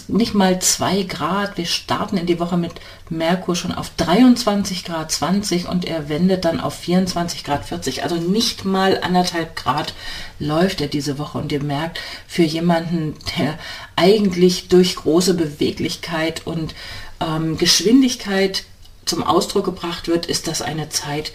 nicht 0.07 0.35
mal 0.35 0.61
zwei 0.61 1.03
Grad. 1.03 1.57
Wir 1.57 1.65
starten 1.65 2.17
in 2.17 2.27
die 2.27 2.39
Woche 2.39 2.57
mit 2.57 2.73
Merkur 3.09 3.55
schon 3.55 3.71
auf 3.71 3.89
23 3.97 4.85
Grad 4.85 5.11
20 5.11 5.67
und 5.67 5.85
er 5.85 6.07
wendet 6.07 6.45
dann 6.45 6.59
auf 6.59 6.75
24 6.75 7.43
Grad 7.43 7.65
40. 7.65 8.03
Also 8.03 8.15
nicht 8.15 8.63
mal 8.63 8.99
anderthalb 9.01 9.55
Grad 9.55 9.93
läuft 10.39 10.81
er 10.81 10.87
diese 10.87 11.17
Woche 11.17 11.39
und 11.39 11.51
ihr 11.51 11.63
merkt, 11.63 11.99
für 12.27 12.43
jemanden, 12.43 13.15
der 13.37 13.57
eigentlich 13.95 14.67
durch 14.67 14.95
große 14.95 15.33
Beweglichkeit 15.33 16.45
und 16.45 16.75
ähm, 17.19 17.57
Geschwindigkeit 17.57 18.63
zum 19.05 19.23
Ausdruck 19.23 19.65
gebracht 19.65 20.07
wird, 20.07 20.25
ist 20.25 20.47
das 20.47 20.61
eine 20.61 20.89
Zeit, 20.89 21.33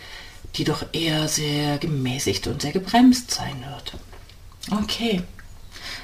die 0.56 0.64
doch 0.64 0.84
eher 0.92 1.28
sehr 1.28 1.78
gemäßigt 1.78 2.46
und 2.46 2.62
sehr 2.62 2.72
gebremst 2.72 3.30
sein 3.30 3.64
wird. 3.68 3.92
Okay. 4.70 5.22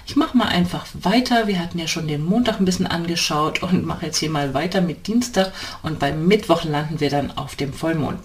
Ich 0.04 0.16
mache 0.16 0.37
mal 0.37 0.49
einfach 0.49 0.87
weiter. 0.95 1.47
Wir 1.47 1.61
hatten 1.61 1.78
ja 1.78 1.87
schon 1.87 2.09
den 2.09 2.25
Montag 2.25 2.59
ein 2.59 2.64
bisschen 2.64 2.87
angeschaut 2.87 3.62
und 3.62 3.87
mache 3.87 4.07
jetzt 4.07 4.19
hier 4.19 4.31
mal 4.31 4.52
weiter 4.52 4.81
mit 4.81 5.07
Dienstag 5.07 5.52
und 5.83 5.99
beim 5.99 6.26
Mittwoch 6.26 6.64
landen 6.64 7.00
wir 7.00 7.09
dann 7.09 7.37
auf 7.37 7.54
dem 7.54 7.73
Vollmond. 7.73 8.19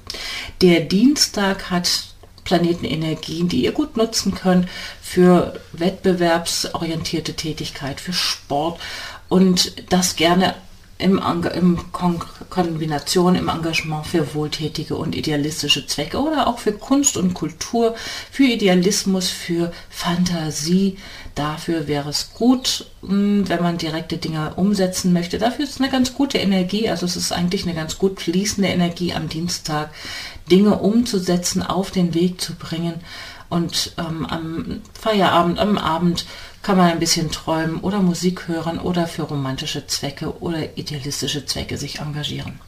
Der 0.61 0.81
Dienstag 0.81 1.69
hat 1.69 2.07
Planetenenergien, 2.43 3.47
die 3.47 3.63
ihr 3.63 3.73
gut 3.73 3.97
nutzen 3.97 4.33
könnt 4.33 4.67
für 5.01 5.59
wettbewerbsorientierte 5.73 7.35
Tätigkeit, 7.35 7.99
für 7.99 8.13
Sport 8.13 8.79
und 9.29 9.91
das 9.91 10.15
gerne 10.15 10.55
im, 10.97 11.21
im 11.53 11.91
Kon 11.91 12.19
Kombination 12.49 13.35
im 13.35 13.49
Engagement 13.49 14.07
für 14.07 14.33
wohltätige 14.33 14.95
und 14.95 15.15
idealistische 15.15 15.85
Zwecke 15.85 16.17
oder 16.17 16.47
auch 16.47 16.59
für 16.59 16.71
Kunst 16.71 17.17
und 17.17 17.33
Kultur, 17.33 17.95
für 18.31 18.45
Idealismus, 18.45 19.29
für 19.29 19.71
Fantasie. 19.89 20.97
Dafür 21.35 21.87
wäre 21.87 22.09
es 22.09 22.33
gut, 22.33 22.87
hm, 23.01 23.47
wenn 23.47 23.61
man 23.61 23.77
direkte 23.77 24.17
Dinge 24.17 24.55
umsetzen 24.55 25.13
möchte. 25.13 25.37
Dafür 25.37 25.65
ist 25.65 25.79
eine 25.79 25.91
ganz 25.91 26.15
gute 26.15 26.39
Energie. 26.39 26.89
Also 26.89 27.05
es 27.05 27.15
ist 27.15 27.31
eigentlich 27.31 27.63
eine 27.63 27.75
ganz 27.75 27.99
gut 27.99 28.19
fließende 28.19 28.69
Energie 28.69 29.13
am 29.13 29.29
Dienstag, 29.29 29.91
Dinge 30.49 30.79
umzusetzen, 30.79 31.61
auf 31.61 31.91
den 31.91 32.15
Weg 32.15 32.41
zu 32.41 32.55
bringen. 32.55 32.95
Und 33.49 33.93
ähm, 33.97 34.25
am 34.25 34.81
Feierabend, 34.99 35.59
am 35.59 35.77
Abend 35.77 36.25
kann 36.67 36.75
man 36.75 36.91
ein 36.91 36.99
bisschen 36.99 37.31
träumen 37.31 37.79
oder 37.79 38.01
Musik 38.01 38.49
hören 38.49 38.77
oder 38.77 39.07
für 39.07 39.21
romantische 39.21 39.87
Zwecke 39.87 40.41
oder 40.41 40.77
idealistische 40.77 41.45
Zwecke 41.45 41.77
sich 41.77 41.99
engagieren. 41.99 42.59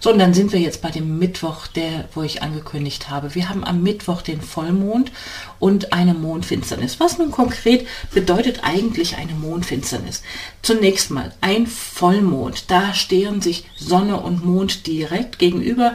So, 0.00 0.10
und 0.10 0.18
dann 0.18 0.34
sind 0.34 0.52
wir 0.52 0.58
jetzt 0.58 0.82
bei 0.82 0.90
dem 0.90 1.20
Mittwoch, 1.20 1.68
der, 1.68 2.08
wo 2.14 2.22
ich 2.22 2.42
angekündigt 2.42 3.10
habe. 3.10 3.36
Wir 3.36 3.48
haben 3.48 3.62
am 3.62 3.84
Mittwoch 3.84 4.22
den 4.22 4.40
Vollmond 4.40 5.12
und 5.60 5.92
eine 5.92 6.14
Mondfinsternis. 6.14 6.98
Was 6.98 7.18
nun 7.18 7.30
konkret 7.30 7.86
bedeutet 8.12 8.64
eigentlich 8.64 9.18
eine 9.18 9.34
Mondfinsternis? 9.34 10.24
Zunächst 10.62 11.12
mal 11.12 11.32
ein 11.40 11.68
Vollmond. 11.68 12.72
Da 12.72 12.92
stehen 12.92 13.40
sich 13.40 13.66
Sonne 13.76 14.18
und 14.20 14.44
Mond 14.44 14.88
direkt 14.88 15.38
gegenüber. 15.38 15.94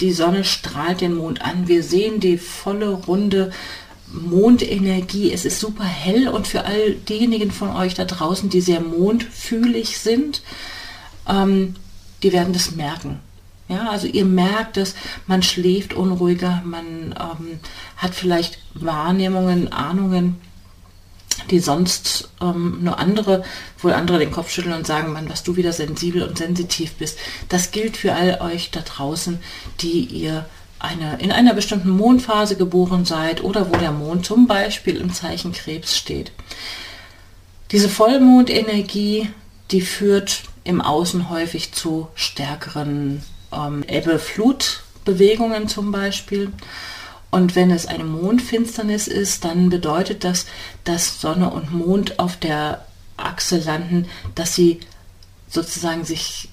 Die 0.00 0.12
Sonne 0.12 0.44
strahlt 0.44 1.00
den 1.00 1.14
Mond 1.14 1.42
an. 1.42 1.66
Wir 1.66 1.82
sehen 1.82 2.20
die 2.20 2.38
volle 2.38 2.90
runde 2.90 3.50
Mondenergie. 4.14 5.32
Es 5.32 5.44
ist 5.44 5.60
super 5.60 5.84
hell 5.84 6.28
und 6.28 6.46
für 6.46 6.64
all 6.64 6.92
diejenigen 6.94 7.50
von 7.50 7.70
euch 7.70 7.94
da 7.94 8.04
draußen, 8.04 8.48
die 8.48 8.60
sehr 8.60 8.80
mondfühlig 8.80 9.98
sind, 9.98 10.42
ähm, 11.28 11.74
die 12.22 12.32
werden 12.32 12.52
das 12.52 12.72
merken. 12.72 13.20
Ja, 13.68 13.88
also 13.88 14.06
ihr 14.06 14.26
merkt 14.26 14.76
es, 14.76 14.94
man 15.26 15.42
schläft 15.42 15.94
unruhiger, 15.94 16.62
man 16.64 17.14
ähm, 17.18 17.60
hat 17.96 18.14
vielleicht 18.14 18.58
Wahrnehmungen, 18.74 19.72
Ahnungen, 19.72 20.38
die 21.50 21.60
sonst 21.60 22.30
ähm, 22.42 22.78
nur 22.82 22.98
andere, 22.98 23.42
wohl 23.78 23.92
andere 23.92 24.18
den 24.18 24.30
Kopf 24.30 24.50
schütteln 24.50 24.74
und 24.74 24.86
sagen, 24.86 25.12
man, 25.12 25.28
was 25.30 25.42
du 25.42 25.56
wieder 25.56 25.72
sensibel 25.72 26.22
und 26.22 26.38
sensitiv 26.38 26.94
bist. 26.94 27.18
Das 27.48 27.70
gilt 27.70 27.96
für 27.96 28.14
all 28.14 28.40
euch 28.40 28.70
da 28.70 28.80
draußen, 28.80 29.38
die 29.80 30.04
ihr 30.04 30.46
eine, 30.84 31.18
in 31.20 31.32
einer 31.32 31.54
bestimmten 31.54 31.90
Mondphase 31.90 32.56
geboren 32.56 33.04
seid 33.04 33.42
oder 33.42 33.68
wo 33.68 33.76
der 33.76 33.92
Mond 33.92 34.26
zum 34.26 34.46
Beispiel 34.46 34.96
im 34.96 35.12
Zeichen 35.12 35.52
Krebs 35.52 35.96
steht. 35.96 36.32
Diese 37.72 37.88
Vollmondenergie, 37.88 39.30
die 39.70 39.80
führt 39.80 40.42
im 40.62 40.80
Außen 40.80 41.30
häufig 41.30 41.72
zu 41.72 42.08
stärkeren 42.14 43.22
ähm, 43.52 43.84
Ebbe-Flut-Bewegungen 43.86 45.68
zum 45.68 45.90
Beispiel. 45.90 46.52
Und 47.30 47.56
wenn 47.56 47.70
es 47.70 47.86
eine 47.86 48.04
Mondfinsternis 48.04 49.08
ist, 49.08 49.44
dann 49.44 49.70
bedeutet 49.70 50.22
das, 50.22 50.46
dass 50.84 51.20
Sonne 51.20 51.50
und 51.50 51.72
Mond 51.72 52.18
auf 52.18 52.36
der 52.36 52.86
Achse 53.16 53.58
landen, 53.58 54.06
dass 54.34 54.54
sie 54.54 54.80
sozusagen 55.48 56.04
sich 56.04 56.48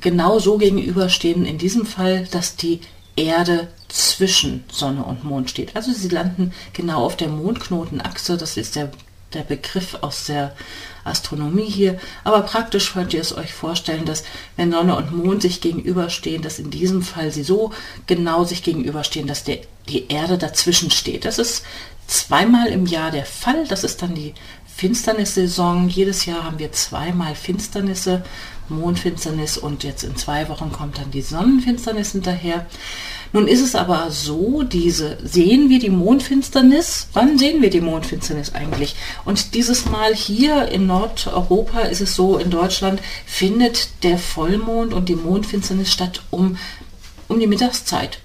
genau 0.00 0.38
so 0.38 0.58
gegenüberstehen, 0.58 1.44
in 1.44 1.58
diesem 1.58 1.86
Fall, 1.86 2.26
dass 2.30 2.56
die 2.56 2.80
Erde 3.16 3.68
zwischen 3.88 4.64
Sonne 4.70 5.04
und 5.04 5.24
Mond 5.24 5.50
steht. 5.50 5.76
Also 5.76 5.92
sie 5.92 6.08
landen 6.08 6.52
genau 6.72 7.04
auf 7.04 7.16
der 7.16 7.28
Mondknotenachse, 7.28 8.36
das 8.36 8.56
ist 8.56 8.76
der, 8.76 8.90
der 9.32 9.42
Begriff 9.42 9.98
aus 10.00 10.26
der 10.26 10.54
Astronomie 11.04 11.68
hier. 11.68 11.98
Aber 12.24 12.42
praktisch 12.42 12.92
könnt 12.92 13.14
ihr 13.14 13.20
es 13.20 13.36
euch 13.36 13.52
vorstellen, 13.52 14.04
dass 14.04 14.24
wenn 14.56 14.72
Sonne 14.72 14.96
und 14.96 15.12
Mond 15.12 15.42
sich 15.42 15.60
gegenüberstehen, 15.60 16.42
dass 16.42 16.58
in 16.58 16.70
diesem 16.70 17.02
Fall 17.02 17.30
sie 17.30 17.44
so 17.44 17.72
genau 18.06 18.44
sich 18.44 18.62
gegenüberstehen, 18.62 19.26
dass 19.26 19.44
der, 19.44 19.58
die 19.88 20.08
Erde 20.08 20.38
dazwischen 20.38 20.90
steht. 20.90 21.24
Das 21.24 21.38
ist 21.38 21.64
zweimal 22.06 22.68
im 22.68 22.86
Jahr 22.86 23.10
der 23.10 23.26
Fall. 23.26 23.66
Das 23.68 23.84
ist 23.84 24.02
dann 24.02 24.14
die 24.14 24.34
Finsternissaison. 24.76 25.88
Jedes 25.88 26.26
Jahr 26.26 26.44
haben 26.44 26.58
wir 26.58 26.72
zweimal 26.72 27.34
Finsternisse, 27.34 28.24
Mondfinsternis 28.68 29.56
und 29.56 29.84
jetzt 29.84 30.02
in 30.02 30.16
zwei 30.16 30.48
Wochen 30.48 30.72
kommt 30.72 30.98
dann 30.98 31.10
die 31.10 31.22
Sonnenfinsternis 31.22 32.12
hinterher. 32.12 32.66
Nun 33.32 33.48
ist 33.48 33.62
es 33.62 33.74
aber 33.74 34.10
so, 34.10 34.62
diese 34.62 35.18
sehen 35.22 35.68
wir 35.68 35.80
die 35.80 35.90
Mondfinsternis. 35.90 37.08
Wann 37.12 37.36
sehen 37.36 37.62
wir 37.62 37.70
die 37.70 37.80
Mondfinsternis 37.80 38.54
eigentlich? 38.54 38.94
Und 39.24 39.54
dieses 39.54 39.86
Mal 39.86 40.14
hier 40.14 40.68
in 40.68 40.86
Nordeuropa 40.86 41.80
ist 41.80 42.00
es 42.00 42.14
so, 42.14 42.38
in 42.38 42.50
Deutschland 42.50 43.00
findet 43.26 43.88
der 44.04 44.18
Vollmond 44.18 44.92
und 44.92 45.08
die 45.08 45.16
Mondfinsternis 45.16 45.92
statt 45.92 46.22
um, 46.30 46.56
um 47.28 47.40
die 47.40 47.48
Mittagszeit. 47.48 48.18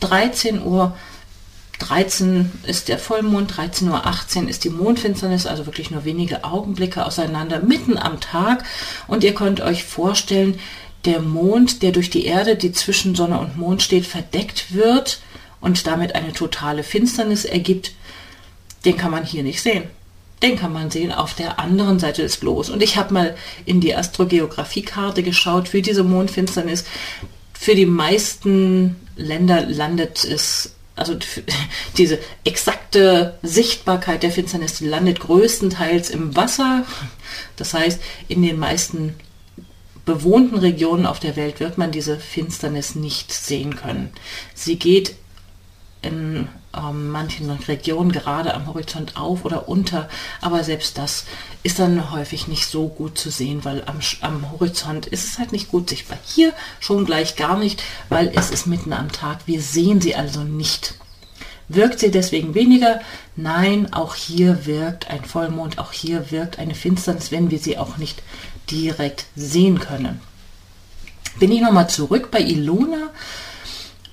13 0.00 0.62
Uhr 0.62 0.96
13 1.78 2.50
ist 2.64 2.88
der 2.88 2.98
Vollmond, 2.98 3.52
13.18 3.52 4.42
Uhr 4.42 4.48
ist 4.48 4.64
die 4.64 4.70
Mondfinsternis, 4.70 5.46
also 5.46 5.66
wirklich 5.66 5.90
nur 5.90 6.04
wenige 6.04 6.44
Augenblicke 6.44 7.04
auseinander, 7.04 7.60
mitten 7.60 7.98
am 7.98 8.20
Tag. 8.20 8.64
Und 9.08 9.24
ihr 9.24 9.34
könnt 9.34 9.60
euch 9.60 9.84
vorstellen, 9.84 10.58
der 11.04 11.20
Mond, 11.20 11.82
der 11.82 11.92
durch 11.92 12.10
die 12.10 12.26
Erde, 12.26 12.56
die 12.56 12.72
zwischen 12.72 13.14
Sonne 13.14 13.38
und 13.38 13.56
Mond 13.56 13.82
steht, 13.82 14.06
verdeckt 14.06 14.74
wird 14.74 15.20
und 15.60 15.86
damit 15.86 16.14
eine 16.14 16.32
totale 16.32 16.84
Finsternis 16.84 17.44
ergibt, 17.44 17.92
den 18.84 18.96
kann 18.96 19.10
man 19.10 19.24
hier 19.24 19.42
nicht 19.42 19.62
sehen. 19.62 19.84
Den 20.42 20.58
kann 20.58 20.72
man 20.72 20.90
sehen 20.90 21.12
auf 21.12 21.34
der 21.34 21.60
anderen 21.60 22.00
Seite 22.00 22.22
des 22.22 22.40
Globus. 22.40 22.68
Und 22.68 22.82
ich 22.82 22.96
habe 22.96 23.14
mal 23.14 23.36
in 23.64 23.80
die 23.80 23.94
Astrogeografiekarte 23.94 25.22
geschaut 25.22 25.68
für 25.68 25.82
diese 25.82 26.02
Mondfinsternis. 26.02 26.84
Für 27.52 27.76
die 27.76 27.86
meisten 27.86 28.96
Länder 29.16 29.66
landet 29.66 30.24
es 30.24 30.74
also 30.96 31.16
diese 31.96 32.18
exakte 32.44 33.38
Sichtbarkeit 33.42 34.22
der 34.22 34.30
Finsternis 34.30 34.80
landet 34.80 35.20
größtenteils 35.20 36.10
im 36.10 36.36
Wasser. 36.36 36.84
Das 37.56 37.74
heißt, 37.74 38.00
in 38.28 38.42
den 38.42 38.58
meisten 38.58 39.14
bewohnten 40.04 40.58
Regionen 40.58 41.06
auf 41.06 41.20
der 41.20 41.36
Welt 41.36 41.60
wird 41.60 41.78
man 41.78 41.92
diese 41.92 42.18
Finsternis 42.18 42.94
nicht 42.94 43.32
sehen 43.32 43.76
können. 43.76 44.10
Sie 44.54 44.76
geht 44.76 45.14
in 46.02 46.48
ähm, 46.76 47.10
manchen 47.10 47.50
Regionen 47.50 48.12
gerade 48.12 48.54
am 48.54 48.66
Horizont 48.66 49.16
auf 49.16 49.44
oder 49.44 49.68
unter, 49.68 50.08
aber 50.40 50.64
selbst 50.64 50.98
das 50.98 51.24
ist 51.62 51.78
dann 51.78 52.10
häufig 52.10 52.48
nicht 52.48 52.66
so 52.66 52.88
gut 52.88 53.18
zu 53.18 53.30
sehen, 53.30 53.64
weil 53.64 53.82
am, 53.86 54.00
am 54.20 54.50
Horizont 54.50 55.06
ist 55.06 55.26
es 55.26 55.38
halt 55.38 55.52
nicht 55.52 55.68
gut 55.68 55.88
sichtbar. 55.88 56.18
Hier 56.24 56.52
schon 56.80 57.04
gleich 57.04 57.36
gar 57.36 57.58
nicht, 57.58 57.82
weil 58.08 58.32
es 58.34 58.50
ist 58.50 58.66
mitten 58.66 58.92
am 58.92 59.12
Tag. 59.12 59.40
Wir 59.46 59.60
sehen 59.60 60.00
sie 60.00 60.14
also 60.14 60.42
nicht. 60.42 60.94
Wirkt 61.68 62.00
sie 62.00 62.10
deswegen 62.10 62.54
weniger? 62.54 63.00
Nein, 63.36 63.92
auch 63.92 64.14
hier 64.14 64.66
wirkt 64.66 65.08
ein 65.08 65.24
Vollmond, 65.24 65.78
auch 65.78 65.92
hier 65.92 66.30
wirkt 66.30 66.58
eine 66.58 66.74
Finsternis, 66.74 67.30
wenn 67.30 67.50
wir 67.50 67.58
sie 67.58 67.78
auch 67.78 67.96
nicht 67.96 68.22
direkt 68.70 69.26
sehen 69.36 69.78
können. 69.78 70.20
Bin 71.38 71.52
ich 71.52 71.62
nochmal 71.62 71.88
zurück 71.88 72.30
bei 72.30 72.40
Ilona. 72.40 73.10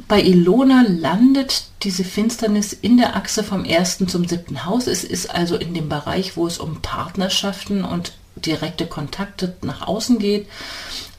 Bei 0.07 0.21
Ilona 0.21 0.85
landet 0.87 1.65
diese 1.83 2.03
Finsternis 2.03 2.73
in 2.73 2.97
der 2.97 3.15
Achse 3.15 3.43
vom 3.43 3.65
ersten 3.65 4.07
zum 4.07 4.27
siebten 4.27 4.65
Haus. 4.65 4.87
Es 4.87 5.03
ist 5.03 5.29
also 5.29 5.55
in 5.55 5.73
dem 5.73 5.89
Bereich, 5.89 6.35
wo 6.37 6.47
es 6.47 6.57
um 6.57 6.81
Partnerschaften 6.81 7.83
und 7.83 8.13
direkte 8.35 8.85
Kontakte 8.85 9.55
nach 9.61 9.87
außen 9.87 10.19
geht. 10.19 10.47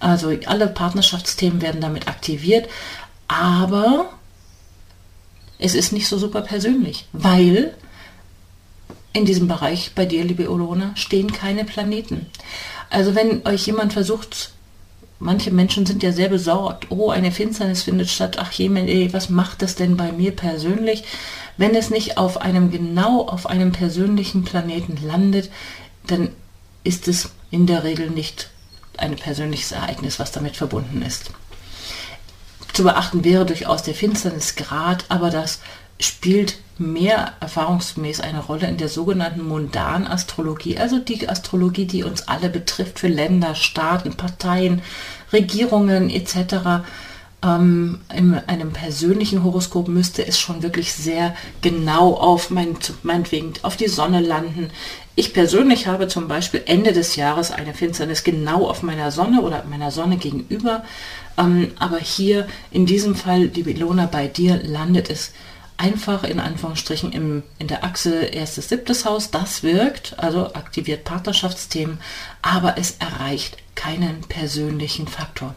Also 0.00 0.36
alle 0.46 0.66
Partnerschaftsthemen 0.66 1.60
werden 1.60 1.80
damit 1.80 2.08
aktiviert. 2.08 2.68
Aber 3.28 4.10
es 5.58 5.74
ist 5.74 5.92
nicht 5.92 6.08
so 6.08 6.18
super 6.18 6.40
persönlich, 6.40 7.06
weil 7.12 7.74
in 9.12 9.24
diesem 9.24 9.48
Bereich 9.48 9.92
bei 9.94 10.06
dir, 10.06 10.24
liebe 10.24 10.44
Ilona, 10.44 10.92
stehen 10.96 11.32
keine 11.32 11.64
Planeten. 11.64 12.26
Also 12.88 13.14
wenn 13.14 13.46
euch 13.46 13.66
jemand 13.66 13.92
versucht, 13.92 14.52
manche 15.20 15.52
Menschen 15.52 15.86
sind 15.86 16.02
ja 16.02 16.12
sehr 16.12 16.28
besorgt, 16.28 16.86
oh, 16.90 17.10
eine 17.10 17.30
Finsternis 17.30 17.82
findet 17.82 18.08
statt, 18.08 18.38
ach 18.40 18.50
je, 18.52 19.12
was 19.12 19.28
macht 19.28 19.62
das 19.62 19.76
denn 19.76 19.96
bei 19.96 20.10
mir 20.10 20.34
persönlich? 20.34 21.04
Wenn 21.56 21.74
es 21.74 21.90
nicht 21.90 22.16
auf 22.16 22.40
einem 22.40 22.70
genau 22.70 23.26
auf 23.26 23.46
einem 23.46 23.70
persönlichen 23.70 24.44
Planeten 24.44 24.98
landet, 25.06 25.50
dann 26.06 26.30
ist 26.82 27.06
es 27.06 27.30
in 27.50 27.66
der 27.66 27.84
Regel 27.84 28.10
nicht 28.10 28.50
ein 28.96 29.16
persönliches 29.16 29.72
Ereignis, 29.72 30.18
was 30.18 30.32
damit 30.32 30.56
verbunden 30.56 31.02
ist. 31.02 31.30
Zu 32.72 32.84
beachten 32.84 33.22
wäre 33.24 33.44
durchaus 33.44 33.82
der 33.82 33.94
Finsternisgrad, 33.94 35.04
aber 35.10 35.30
das 35.30 35.60
spielt 35.98 36.58
mehr 36.80 37.34
erfahrungsgemäß 37.40 38.20
eine 38.20 38.40
Rolle 38.40 38.66
in 38.66 38.78
der 38.78 38.88
sogenannten 38.88 39.46
Mundanastrologie, 39.46 40.78
also 40.78 40.98
die 40.98 41.28
Astrologie, 41.28 41.84
die 41.84 42.02
uns 42.02 42.26
alle 42.26 42.48
betrifft, 42.48 42.98
für 42.98 43.08
Länder, 43.08 43.54
Staaten, 43.54 44.14
Parteien, 44.14 44.82
Regierungen 45.32 46.10
etc. 46.10 46.82
Ähm, 47.44 48.00
in 48.14 48.34
einem 48.34 48.72
persönlichen 48.72 49.44
Horoskop 49.44 49.88
müsste 49.88 50.26
es 50.26 50.40
schon 50.40 50.62
wirklich 50.62 50.92
sehr 50.92 51.34
genau 51.60 52.14
auf 52.14 52.50
mein, 52.50 52.76
meinetwegen 53.02 53.52
auf 53.62 53.76
die 53.76 53.88
Sonne 53.88 54.20
landen. 54.20 54.70
Ich 55.16 55.34
persönlich 55.34 55.86
habe 55.86 56.08
zum 56.08 56.28
Beispiel 56.28 56.62
Ende 56.64 56.92
des 56.92 57.16
Jahres 57.16 57.50
eine 57.50 57.74
Finsternis 57.74 58.24
genau 58.24 58.68
auf 58.68 58.82
meiner 58.82 59.10
Sonne 59.10 59.42
oder 59.42 59.64
meiner 59.68 59.90
Sonne 59.90 60.16
gegenüber. 60.16 60.82
Ähm, 61.36 61.72
aber 61.78 61.98
hier 61.98 62.46
in 62.70 62.86
diesem 62.86 63.14
Fall, 63.14 63.44
liebe 63.44 63.70
Ilona, 63.70 64.06
bei 64.06 64.28
dir 64.28 64.60
landet 64.62 65.10
es 65.10 65.32
einfach 65.80 66.24
in 66.24 66.40
Anführungsstrichen 66.40 67.12
im, 67.12 67.42
in 67.58 67.66
der 67.66 67.84
Achse 67.84 68.24
erstes, 68.24 68.68
siebtes 68.68 69.06
Haus. 69.06 69.30
Das 69.30 69.62
wirkt, 69.62 70.14
also 70.18 70.54
aktiviert 70.54 71.04
Partnerschaftsthemen, 71.04 71.98
aber 72.42 72.76
es 72.76 72.96
erreicht 72.98 73.56
keinen 73.74 74.20
persönlichen 74.20 75.08
Faktor. 75.08 75.54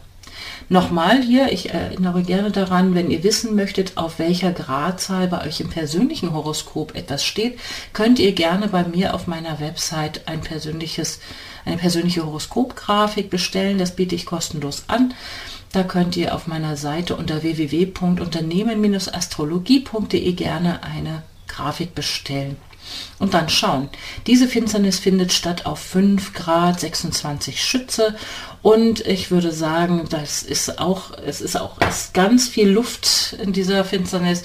Nochmal 0.68 1.22
hier, 1.22 1.52
ich 1.52 1.70
erinnere 1.74 2.22
gerne 2.22 2.50
daran, 2.50 2.94
wenn 2.94 3.10
ihr 3.10 3.22
wissen 3.22 3.54
möchtet, 3.54 3.96
auf 3.96 4.18
welcher 4.18 4.52
Gradzahl 4.52 5.28
bei 5.28 5.46
euch 5.46 5.60
im 5.60 5.68
persönlichen 5.68 6.32
Horoskop 6.32 6.94
etwas 6.94 7.24
steht, 7.24 7.58
könnt 7.92 8.18
ihr 8.18 8.32
gerne 8.32 8.68
bei 8.68 8.82
mir 8.84 9.14
auf 9.14 9.26
meiner 9.26 9.60
Website 9.60 10.26
ein 10.26 10.40
persönliches, 10.40 11.20
eine 11.66 11.76
persönliche 11.76 12.24
Horoskopgrafik 12.24 13.28
bestellen. 13.28 13.78
Das 13.78 13.94
biete 13.94 14.14
ich 14.14 14.24
kostenlos 14.24 14.84
an. 14.86 15.12
Da 15.74 15.82
könnt 15.82 16.16
ihr 16.16 16.34
auf 16.36 16.46
meiner 16.46 16.76
Seite 16.76 17.16
unter 17.16 17.42
www.unternehmen-astrologie.de 17.42 20.32
gerne 20.34 20.84
eine 20.84 21.24
Grafik 21.48 21.96
bestellen. 21.96 22.56
Und 23.18 23.34
dann 23.34 23.48
schauen. 23.48 23.88
Diese 24.28 24.46
Finsternis 24.46 25.00
findet 25.00 25.32
statt 25.32 25.66
auf 25.66 25.80
5 25.80 26.32
Grad 26.32 26.78
26 26.78 27.60
Schütze 27.60 28.14
und 28.62 29.04
ich 29.04 29.32
würde 29.32 29.50
sagen, 29.50 30.04
das 30.10 30.44
ist 30.44 30.78
auch, 30.78 31.10
es 31.26 31.40
ist 31.40 31.60
auch 31.60 31.80
ist 31.80 32.14
ganz 32.14 32.46
viel 32.46 32.68
Luft 32.68 33.34
in 33.42 33.52
dieser 33.52 33.84
Finsternis. 33.84 34.44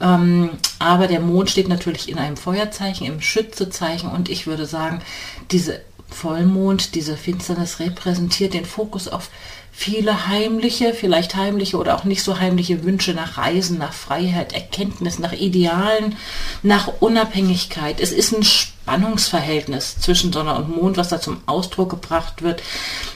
Ähm, 0.00 0.50
aber 0.78 1.08
der 1.08 1.20
Mond 1.20 1.50
steht 1.50 1.66
natürlich 1.68 2.08
in 2.08 2.18
einem 2.18 2.36
Feuerzeichen, 2.36 3.08
im 3.08 3.20
Schützezeichen 3.20 4.08
und 4.08 4.28
ich 4.28 4.46
würde 4.46 4.66
sagen, 4.66 5.02
diese 5.50 5.80
Vollmond, 6.10 6.94
diese 6.94 7.16
Finsternis 7.16 7.78
repräsentiert 7.80 8.54
den 8.54 8.64
Fokus 8.64 9.08
auf 9.08 9.30
viele 9.72 10.26
heimliche, 10.28 10.92
vielleicht 10.92 11.36
heimliche 11.36 11.78
oder 11.78 11.96
auch 11.96 12.04
nicht 12.04 12.22
so 12.22 12.38
heimliche 12.38 12.84
Wünsche 12.84 13.14
nach 13.14 13.38
Reisen, 13.38 13.78
nach 13.78 13.92
Freiheit, 13.92 14.52
Erkenntnis, 14.52 15.18
nach 15.18 15.32
Idealen, 15.32 16.16
nach 16.62 16.88
Unabhängigkeit. 17.00 18.00
Es 18.00 18.12
ist 18.12 18.32
ein 18.32 18.42
Spannungsverhältnis 18.42 19.98
zwischen 19.98 20.32
Sonne 20.32 20.54
und 20.54 20.76
Mond, 20.76 20.96
was 20.96 21.08
da 21.08 21.20
zum 21.20 21.40
Ausdruck 21.46 21.90
gebracht 21.90 22.42
wird. 22.42 22.62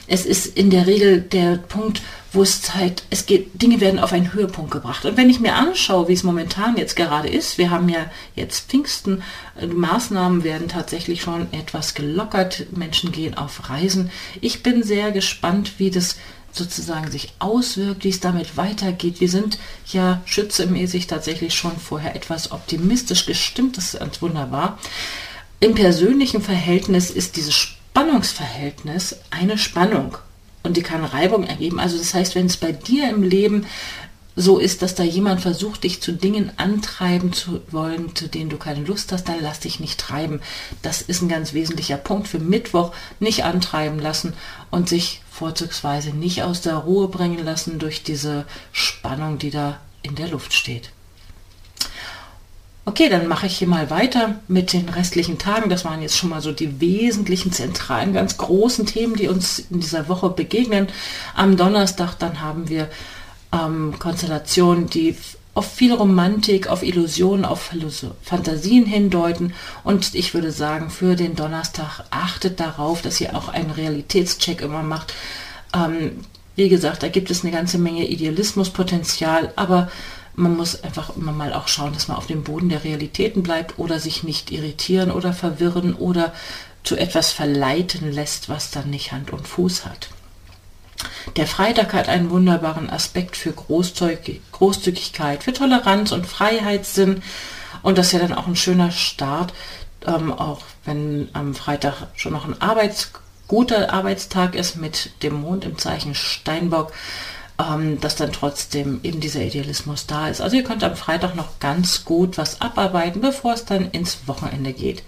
Es 0.07 0.25
ist 0.25 0.47
in 0.47 0.69
der 0.69 0.87
Regel 0.87 1.21
der 1.21 1.57
Punkt, 1.57 2.01
wo 2.35 2.43
es 2.43 2.61
zeigt, 2.61 3.03
es 3.09 3.25
geht, 3.25 3.61
Dinge 3.61 3.79
werden 3.79 3.99
auf 3.99 4.13
einen 4.13 4.33
Höhepunkt 4.33 4.71
gebracht. 4.71 5.05
Und 5.05 5.17
wenn 5.17 5.29
ich 5.29 5.39
mir 5.39 5.55
anschaue, 5.55 6.07
wie 6.07 6.13
es 6.13 6.23
momentan 6.23 6.77
jetzt 6.77 6.95
gerade 6.95 7.29
ist, 7.29 7.57
wir 7.57 7.71
haben 7.71 7.89
ja 7.89 8.11
jetzt 8.35 8.69
Pfingsten, 8.69 9.23
äh, 9.59 9.67
Maßnahmen 9.67 10.43
werden 10.43 10.67
tatsächlich 10.67 11.21
schon 11.21 11.51
etwas 11.53 11.93
gelockert, 11.93 12.67
Menschen 12.75 13.11
gehen 13.11 13.35
auf 13.35 13.69
Reisen. 13.69 14.11
Ich 14.41 14.61
bin 14.63 14.83
sehr 14.83 15.11
gespannt, 15.11 15.73
wie 15.77 15.89
das 15.89 16.17
sozusagen 16.51 17.11
sich 17.11 17.33
auswirkt, 17.39 18.03
wie 18.03 18.09
es 18.09 18.19
damit 18.19 18.57
weitergeht. 18.57 19.19
Wir 19.19 19.29
sind 19.29 19.57
ja 19.91 20.21
schützemäßig 20.25 21.07
tatsächlich 21.07 21.53
schon 21.53 21.77
vorher 21.77 22.15
etwas 22.15 22.51
optimistisch 22.51 23.25
gestimmt. 23.25 23.77
Das 23.77 23.93
ist 23.93 23.99
ganz 23.99 24.21
wunderbar. 24.21 24.77
Im 25.59 25.73
persönlichen 25.73 26.41
Verhältnis 26.41 27.09
ist 27.09 27.35
dieses 27.35 27.53
Spannungsverhältnis 27.53 29.17
eine 29.31 29.57
Spannung 29.57 30.17
und 30.65 30.77
die 30.77 30.83
kann 30.83 31.05
Reibung 31.05 31.45
ergeben. 31.45 31.79
Also 31.79 31.97
das 31.97 32.13
heißt, 32.13 32.35
wenn 32.35 32.47
es 32.47 32.57
bei 32.57 32.71
dir 32.71 33.09
im 33.09 33.23
Leben 33.23 33.65
so 34.35 34.57
ist, 34.59 34.81
dass 34.81 34.95
da 34.95 35.03
jemand 35.03 35.41
versucht, 35.41 35.83
dich 35.83 36.01
zu 36.01 36.11
Dingen 36.11 36.51
antreiben 36.57 37.31
zu 37.31 37.61
wollen, 37.71 38.15
zu 38.15 38.27
denen 38.27 38.49
du 38.49 38.57
keine 38.57 38.83
Lust 38.83 39.11
hast, 39.11 39.29
dann 39.29 39.41
lass 39.41 39.61
dich 39.61 39.79
nicht 39.79 39.99
treiben. 39.99 40.41
Das 40.81 41.01
ist 41.01 41.21
ein 41.21 41.29
ganz 41.29 41.53
wesentlicher 41.53 41.97
Punkt 41.97 42.27
für 42.27 42.39
Mittwoch. 42.39 42.91
Nicht 43.19 43.45
antreiben 43.45 43.99
lassen 43.99 44.33
und 44.71 44.89
sich 44.89 45.21
vorzugsweise 45.31 46.09
nicht 46.09 46.43
aus 46.43 46.61
der 46.61 46.75
Ruhe 46.75 47.07
bringen 47.07 47.43
lassen 47.43 47.79
durch 47.79 48.03
diese 48.03 48.45
Spannung, 48.71 49.37
die 49.37 49.51
da 49.51 49.79
in 50.01 50.15
der 50.15 50.27
Luft 50.27 50.53
steht. 50.53 50.91
Okay, 52.87 53.09
dann 53.09 53.27
mache 53.27 53.47
ich 53.47 53.57
hier 53.57 53.67
mal 53.67 53.89
weiter 53.89 54.39
mit 54.47 54.71
den 54.71 54.89
restlichen 54.89 55.39
Tagen. 55.39 55.71
Das 55.71 55.85
waren 55.85 56.03
jetzt 56.03 56.17
schon 56.17 56.29
mal 56.29 56.41
so 56.41 56.51
die 56.51 56.79
wesentlichen, 56.79 57.51
zentralen, 57.51 58.13
ganz 58.13 58.37
großen 58.37 58.85
Themen, 58.85 59.15
die 59.15 59.27
uns 59.27 59.57
in 59.71 59.79
dieser 59.79 60.07
Woche 60.07 60.29
begegnen. 60.29 60.87
Am 61.35 61.57
Donnerstag 61.57 62.13
dann 62.19 62.41
haben 62.41 62.69
wir 62.69 62.87
ähm, 63.51 63.95
Konstellationen, 63.97 64.87
die 64.87 65.15
auf 65.55 65.73
viel 65.73 65.93
Romantik, 65.93 66.67
auf 66.67 66.83
Illusionen, 66.83 67.43
auf 67.43 67.71
Fantasien 68.21 68.85
hindeuten. 68.85 69.55
Und 69.83 70.13
ich 70.13 70.35
würde 70.35 70.51
sagen, 70.51 70.91
für 70.91 71.15
den 71.15 71.35
Donnerstag 71.35 72.03
achtet 72.11 72.59
darauf, 72.59 73.01
dass 73.01 73.19
ihr 73.19 73.35
auch 73.35 73.47
einen 73.47 73.71
Realitätscheck 73.71 74.61
immer 74.61 74.83
macht. 74.83 75.13
Ähm, 75.73 76.25
wie 76.55 76.69
gesagt, 76.69 77.01
da 77.01 77.07
gibt 77.07 77.31
es 77.31 77.43
eine 77.43 77.51
ganze 77.51 77.79
Menge 77.79 78.07
Idealismuspotenzial, 78.07 79.51
aber 79.55 79.89
man 80.35 80.55
muss 80.55 80.83
einfach 80.83 81.15
immer 81.15 81.31
mal 81.31 81.53
auch 81.53 81.67
schauen, 81.67 81.93
dass 81.93 82.07
man 82.07 82.17
auf 82.17 82.27
dem 82.27 82.43
Boden 82.43 82.69
der 82.69 82.83
Realitäten 82.83 83.43
bleibt 83.43 83.79
oder 83.79 83.99
sich 83.99 84.23
nicht 84.23 84.51
irritieren 84.51 85.11
oder 85.11 85.33
verwirren 85.33 85.93
oder 85.93 86.33
zu 86.83 86.97
etwas 86.97 87.31
verleiten 87.31 88.11
lässt, 88.11 88.49
was 88.49 88.71
dann 88.71 88.89
nicht 88.89 89.11
Hand 89.11 89.31
und 89.31 89.47
Fuß 89.47 89.85
hat. 89.85 90.09
Der 91.35 91.47
Freitag 91.47 91.93
hat 91.93 92.07
einen 92.07 92.29
wunderbaren 92.29 92.89
Aspekt 92.89 93.35
für 93.35 93.51
Großzügigkeit, 93.51 95.43
für 95.43 95.53
Toleranz 95.53 96.11
und 96.11 96.27
Freiheitssinn. 96.27 97.23
Und 97.81 97.97
das 97.97 98.07
ist 98.07 98.13
ja 98.13 98.19
dann 98.19 98.33
auch 98.33 98.47
ein 98.47 98.55
schöner 98.55 98.91
Start, 98.91 99.53
ähm, 100.05 100.31
auch 100.31 100.61
wenn 100.85 101.29
am 101.33 101.55
Freitag 101.55 102.07
schon 102.15 102.33
noch 102.33 102.45
ein 102.45 102.61
Arbeits 102.61 103.11
guter 103.47 103.93
Arbeitstag 103.93 104.55
ist 104.55 104.75
mit 104.77 105.11
dem 105.23 105.41
Mond 105.41 105.65
im 105.65 105.77
Zeichen 105.77 106.15
Steinbock 106.15 106.91
ähm, 107.57 108.01
dass 108.01 108.15
dann 108.15 108.33
trotzdem 108.33 108.99
eben 109.03 109.21
dieser 109.21 109.41
Idealismus 109.41 110.07
da 110.07 110.27
ist. 110.27 110.41
Also 110.41 110.57
ihr 110.57 110.63
könnt 110.63 110.83
am 110.83 110.95
Freitag 110.95 111.35
noch 111.35 111.59
ganz 111.59 112.03
gut 112.03 112.37
was 112.37 112.59
abarbeiten, 112.61 113.21
bevor 113.21 113.53
es 113.53 113.63
dann 113.63 113.91
ins 113.91 114.19
Wochenende 114.27 114.73
geht. 114.73 115.03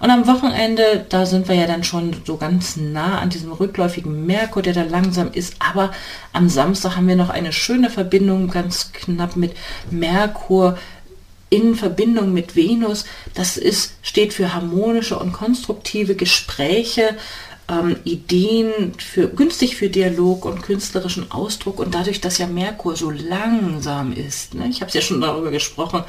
Und 0.00 0.10
am 0.10 0.26
Wochenende, 0.26 1.04
da 1.08 1.26
sind 1.26 1.48
wir 1.48 1.56
ja 1.56 1.66
dann 1.66 1.84
schon 1.84 2.16
so 2.24 2.38
ganz 2.38 2.76
nah 2.76 3.18
an 3.18 3.28
diesem 3.28 3.52
rückläufigen 3.52 4.24
Merkur, 4.24 4.62
der 4.62 4.72
da 4.72 4.82
langsam 4.82 5.30
ist. 5.32 5.56
Aber 5.58 5.90
am 6.32 6.48
Samstag 6.48 6.96
haben 6.96 7.08
wir 7.08 7.16
noch 7.16 7.30
eine 7.30 7.52
schöne 7.52 7.90
Verbindung 7.90 8.48
ganz 8.48 8.92
knapp 8.92 9.36
mit 9.36 9.54
Merkur 9.90 10.78
in 11.50 11.74
Verbindung 11.74 12.32
mit 12.32 12.56
Venus. 12.56 13.04
Das 13.34 13.56
ist, 13.56 13.94
steht 14.02 14.32
für 14.32 14.54
harmonische 14.54 15.18
und 15.18 15.32
konstruktive 15.32 16.14
Gespräche, 16.14 17.16
ähm, 17.70 17.96
Ideen 18.04 18.94
für, 18.98 19.28
günstig 19.28 19.76
für 19.76 19.88
Dialog 19.88 20.44
und 20.44 20.62
künstlerischen 20.62 21.30
Ausdruck 21.30 21.78
und 21.78 21.94
dadurch, 21.94 22.20
dass 22.20 22.38
ja 22.38 22.46
Merkur 22.46 22.96
so 22.96 23.10
langsam 23.10 24.12
ist, 24.12 24.54
ne, 24.54 24.68
ich 24.68 24.80
habe 24.80 24.88
es 24.88 24.94
ja 24.94 25.00
schon 25.00 25.20
darüber 25.20 25.50
gesprochen, 25.50 26.04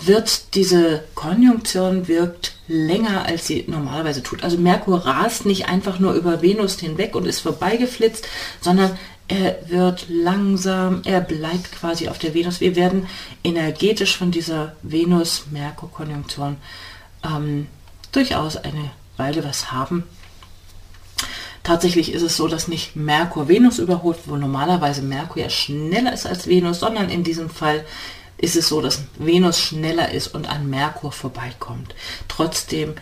wird 0.00 0.54
diese 0.54 1.04
Konjunktion 1.14 2.06
wirkt 2.06 2.54
länger, 2.68 3.24
als 3.26 3.46
sie 3.46 3.64
normalerweise 3.66 4.22
tut. 4.22 4.44
Also 4.44 4.56
Merkur 4.56 5.04
rast 5.04 5.44
nicht 5.44 5.68
einfach 5.68 5.98
nur 5.98 6.12
über 6.12 6.40
Venus 6.40 6.78
hinweg 6.78 7.16
und 7.16 7.26
ist 7.26 7.40
vorbeigeflitzt, 7.40 8.28
sondern 8.60 8.96
er 9.26 9.58
wird 9.66 10.06
langsam, 10.08 11.02
er 11.04 11.20
bleibt 11.20 11.72
quasi 11.72 12.08
auf 12.08 12.18
der 12.18 12.32
Venus. 12.32 12.60
Wir 12.60 12.76
werden 12.76 13.08
energetisch 13.42 14.16
von 14.16 14.30
dieser 14.30 14.76
Venus-Merkur-Konjunktion 14.82 16.56
ähm, 17.24 17.66
durchaus 18.12 18.56
eine 18.56 18.90
Weile 19.18 19.44
was 19.44 19.72
haben. 19.72 20.04
Tatsächlich 21.62 22.12
ist 22.12 22.22
es 22.22 22.36
so, 22.36 22.48
dass 22.48 22.68
nicht 22.68 22.96
Merkur 22.96 23.48
Venus 23.48 23.78
überholt, 23.78 24.20
wo 24.24 24.36
normalerweise 24.36 25.02
Merkur 25.02 25.42
ja 25.42 25.50
schneller 25.50 26.12
ist 26.12 26.26
als 26.26 26.46
Venus, 26.46 26.80
sondern 26.80 27.10
in 27.10 27.24
diesem 27.24 27.50
Fall 27.50 27.84
ist 28.38 28.56
es 28.56 28.68
so, 28.68 28.80
dass 28.80 29.02
Venus 29.18 29.60
schneller 29.60 30.12
ist 30.12 30.28
und 30.28 30.48
an 30.48 30.70
Merkur 30.70 31.12
vorbeikommt. 31.12 31.94
Trotzdem, 32.28 32.94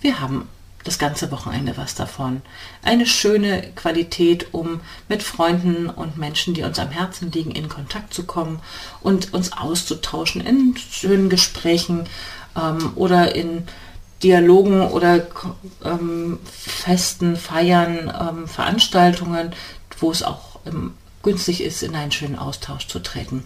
wir 0.00 0.20
haben 0.20 0.48
das 0.84 0.98
ganze 0.98 1.30
Wochenende 1.30 1.76
was 1.76 1.94
davon. 1.94 2.42
Eine 2.82 3.06
schöne 3.06 3.72
Qualität, 3.74 4.52
um 4.52 4.80
mit 5.08 5.22
Freunden 5.22 5.88
und 5.88 6.18
Menschen, 6.18 6.54
die 6.54 6.62
uns 6.62 6.78
am 6.78 6.90
Herzen 6.90 7.32
liegen, 7.32 7.50
in 7.50 7.70
Kontakt 7.70 8.12
zu 8.12 8.24
kommen 8.24 8.60
und 9.00 9.32
uns 9.32 9.52
auszutauschen 9.52 10.42
in 10.42 10.76
schönen 10.76 11.30
Gesprächen 11.30 12.06
ähm, 12.56 12.92
oder 12.94 13.34
in 13.34 13.66
Dialogen 14.24 14.80
oder 14.80 15.26
ähm, 15.84 16.38
Festen, 16.44 17.36
Feiern, 17.36 18.12
ähm, 18.20 18.48
Veranstaltungen, 18.48 19.52
wo 19.98 20.10
es 20.10 20.22
auch 20.22 20.58
ähm, 20.66 20.94
günstig 21.22 21.62
ist, 21.62 21.82
in 21.82 21.94
einen 21.94 22.10
schönen 22.10 22.38
Austausch 22.38 22.88
zu 22.88 22.98
treten. 22.98 23.44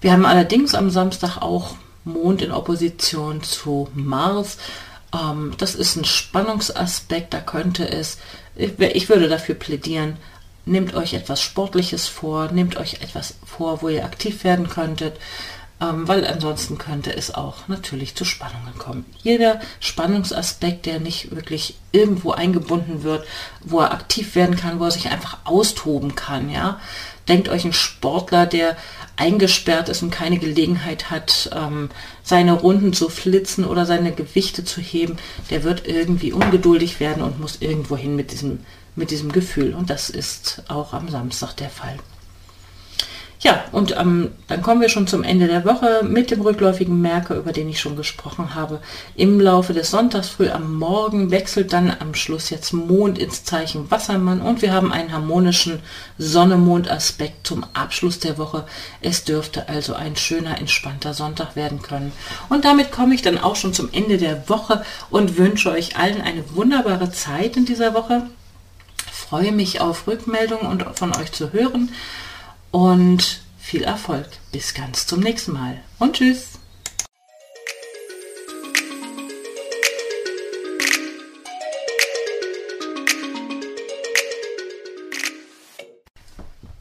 Wir 0.00 0.12
haben 0.12 0.24
allerdings 0.24 0.74
am 0.74 0.90
Samstag 0.90 1.38
auch 1.38 1.74
Mond 2.04 2.42
in 2.42 2.52
Opposition 2.52 3.42
zu 3.42 3.88
Mars. 3.92 4.56
Ähm, 5.12 5.52
das 5.58 5.74
ist 5.74 5.96
ein 5.96 6.04
Spannungsaspekt, 6.04 7.34
da 7.34 7.40
könnte 7.40 7.88
es, 7.88 8.18
ich 8.54 9.08
würde 9.08 9.28
dafür 9.28 9.56
plädieren, 9.56 10.16
nehmt 10.64 10.94
euch 10.94 11.14
etwas 11.14 11.42
Sportliches 11.42 12.06
vor, 12.06 12.52
nehmt 12.52 12.76
euch 12.76 12.94
etwas 13.02 13.34
vor, 13.44 13.82
wo 13.82 13.88
ihr 13.88 14.04
aktiv 14.04 14.44
werden 14.44 14.68
könntet 14.68 15.18
ähm, 15.80 16.06
weil 16.06 16.26
ansonsten 16.26 16.78
könnte 16.78 17.14
es 17.16 17.34
auch 17.34 17.68
natürlich 17.68 18.14
zu 18.14 18.24
Spannungen 18.24 18.76
kommen. 18.78 19.04
Jeder 19.22 19.60
Spannungsaspekt, 19.80 20.86
der 20.86 21.00
nicht 21.00 21.34
wirklich 21.34 21.76
irgendwo 21.92 22.32
eingebunden 22.32 23.02
wird, 23.02 23.26
wo 23.64 23.80
er 23.80 23.92
aktiv 23.92 24.34
werden 24.34 24.56
kann, 24.56 24.78
wo 24.78 24.84
er 24.84 24.90
sich 24.90 25.08
einfach 25.08 25.38
austoben 25.44 26.14
kann, 26.14 26.50
ja. 26.50 26.80
Denkt 27.28 27.48
euch 27.48 27.64
ein 27.64 27.72
Sportler, 27.72 28.46
der 28.46 28.76
eingesperrt 29.16 29.88
ist 29.88 30.02
und 30.02 30.10
keine 30.10 30.38
Gelegenheit 30.38 31.10
hat, 31.10 31.50
ähm, 31.54 31.90
seine 32.22 32.54
Runden 32.54 32.92
zu 32.92 33.08
flitzen 33.08 33.64
oder 33.64 33.86
seine 33.86 34.12
Gewichte 34.12 34.64
zu 34.64 34.80
heben, 34.80 35.16
der 35.50 35.62
wird 35.62 35.86
irgendwie 35.86 36.32
ungeduldig 36.32 36.98
werden 37.00 37.22
und 37.22 37.38
muss 37.38 37.58
irgendwo 37.60 37.96
hin 37.96 38.16
mit 38.16 38.32
diesem, 38.32 38.60
mit 38.96 39.10
diesem 39.10 39.30
Gefühl. 39.30 39.74
Und 39.74 39.90
das 39.90 40.10
ist 40.10 40.62
auch 40.68 40.92
am 40.92 41.08
Samstag 41.08 41.54
der 41.56 41.70
Fall. 41.70 41.98
Ja, 43.42 43.64
und 43.72 43.96
ähm, 43.96 44.32
dann 44.48 44.60
kommen 44.60 44.82
wir 44.82 44.90
schon 44.90 45.06
zum 45.06 45.22
Ende 45.24 45.46
der 45.46 45.64
Woche 45.64 46.02
mit 46.04 46.30
dem 46.30 46.42
rückläufigen 46.42 47.00
Merkur, 47.00 47.36
über 47.36 47.52
den 47.52 47.70
ich 47.70 47.80
schon 47.80 47.96
gesprochen 47.96 48.54
habe. 48.54 48.82
Im 49.14 49.40
Laufe 49.40 49.72
des 49.72 49.90
Sonntags 49.90 50.28
früh 50.28 50.50
am 50.50 50.74
Morgen 50.74 51.30
wechselt 51.30 51.72
dann 51.72 51.90
am 52.00 52.14
Schluss 52.14 52.50
jetzt 52.50 52.74
Mond 52.74 53.18
ins 53.18 53.42
Zeichen 53.44 53.90
Wassermann 53.90 54.42
und 54.42 54.60
wir 54.60 54.74
haben 54.74 54.92
einen 54.92 55.12
harmonischen 55.12 55.80
Sonne-Mond-Aspekt 56.18 57.46
zum 57.46 57.64
Abschluss 57.72 58.18
der 58.18 58.36
Woche. 58.36 58.66
Es 59.00 59.24
dürfte 59.24 59.70
also 59.70 59.94
ein 59.94 60.16
schöner, 60.16 60.58
entspannter 60.58 61.14
Sonntag 61.14 61.56
werden 61.56 61.80
können. 61.80 62.12
Und 62.50 62.66
damit 62.66 62.92
komme 62.92 63.14
ich 63.14 63.22
dann 63.22 63.38
auch 63.38 63.56
schon 63.56 63.72
zum 63.72 63.88
Ende 63.90 64.18
der 64.18 64.50
Woche 64.50 64.84
und 65.08 65.38
wünsche 65.38 65.70
euch 65.70 65.96
allen 65.96 66.20
eine 66.20 66.44
wunderbare 66.54 67.10
Zeit 67.10 67.56
in 67.56 67.64
dieser 67.64 67.94
Woche. 67.94 68.26
Freue 69.10 69.52
mich 69.52 69.80
auf 69.80 70.06
Rückmeldungen 70.06 70.66
und 70.66 70.84
von 70.98 71.16
euch 71.16 71.32
zu 71.32 71.54
hören 71.54 71.90
und 72.70 73.40
viel 73.58 73.82
Erfolg. 73.82 74.28
Bis 74.52 74.74
ganz 74.74 75.06
zum 75.06 75.20
nächsten 75.20 75.52
Mal 75.52 75.80
und 75.98 76.16
tschüss. 76.16 76.60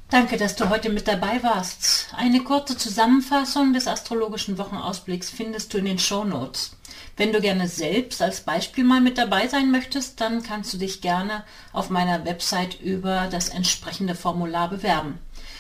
Danke, 0.10 0.38
dass 0.38 0.56
du 0.56 0.70
heute 0.70 0.90
mit 0.90 1.08
dabei 1.08 1.42
warst. 1.44 2.08
Eine 2.18 2.42
kurze 2.42 2.76
Zusammenfassung 2.76 3.74
des 3.74 3.88
astrologischen 3.88 4.58
Wochenausblicks 4.58 5.30
findest 5.30 5.72
du 5.74 5.78
in 5.78 5.86
den 5.86 6.00
Show 6.00 6.24
Notes. 6.24 6.76
Wenn 7.16 7.32
du 7.32 7.40
gerne 7.40 7.68
selbst 7.68 8.22
als 8.22 8.42
Beispiel 8.42 8.84
mal 8.84 9.02
mit 9.02 9.18
dabei 9.18 9.48
sein 9.48 9.72
möchtest, 9.72 10.20
dann 10.20 10.42
kannst 10.42 10.74
du 10.74 10.78
dich 10.78 11.02
gerne 11.02 11.44
auf 11.74 11.90
meiner 11.90 12.26
Website 12.26 12.82
über 12.82 13.28
das 13.30 13.50
entsprechende 13.50 14.16
Formular 14.16 14.70
bewerben. 14.70 15.20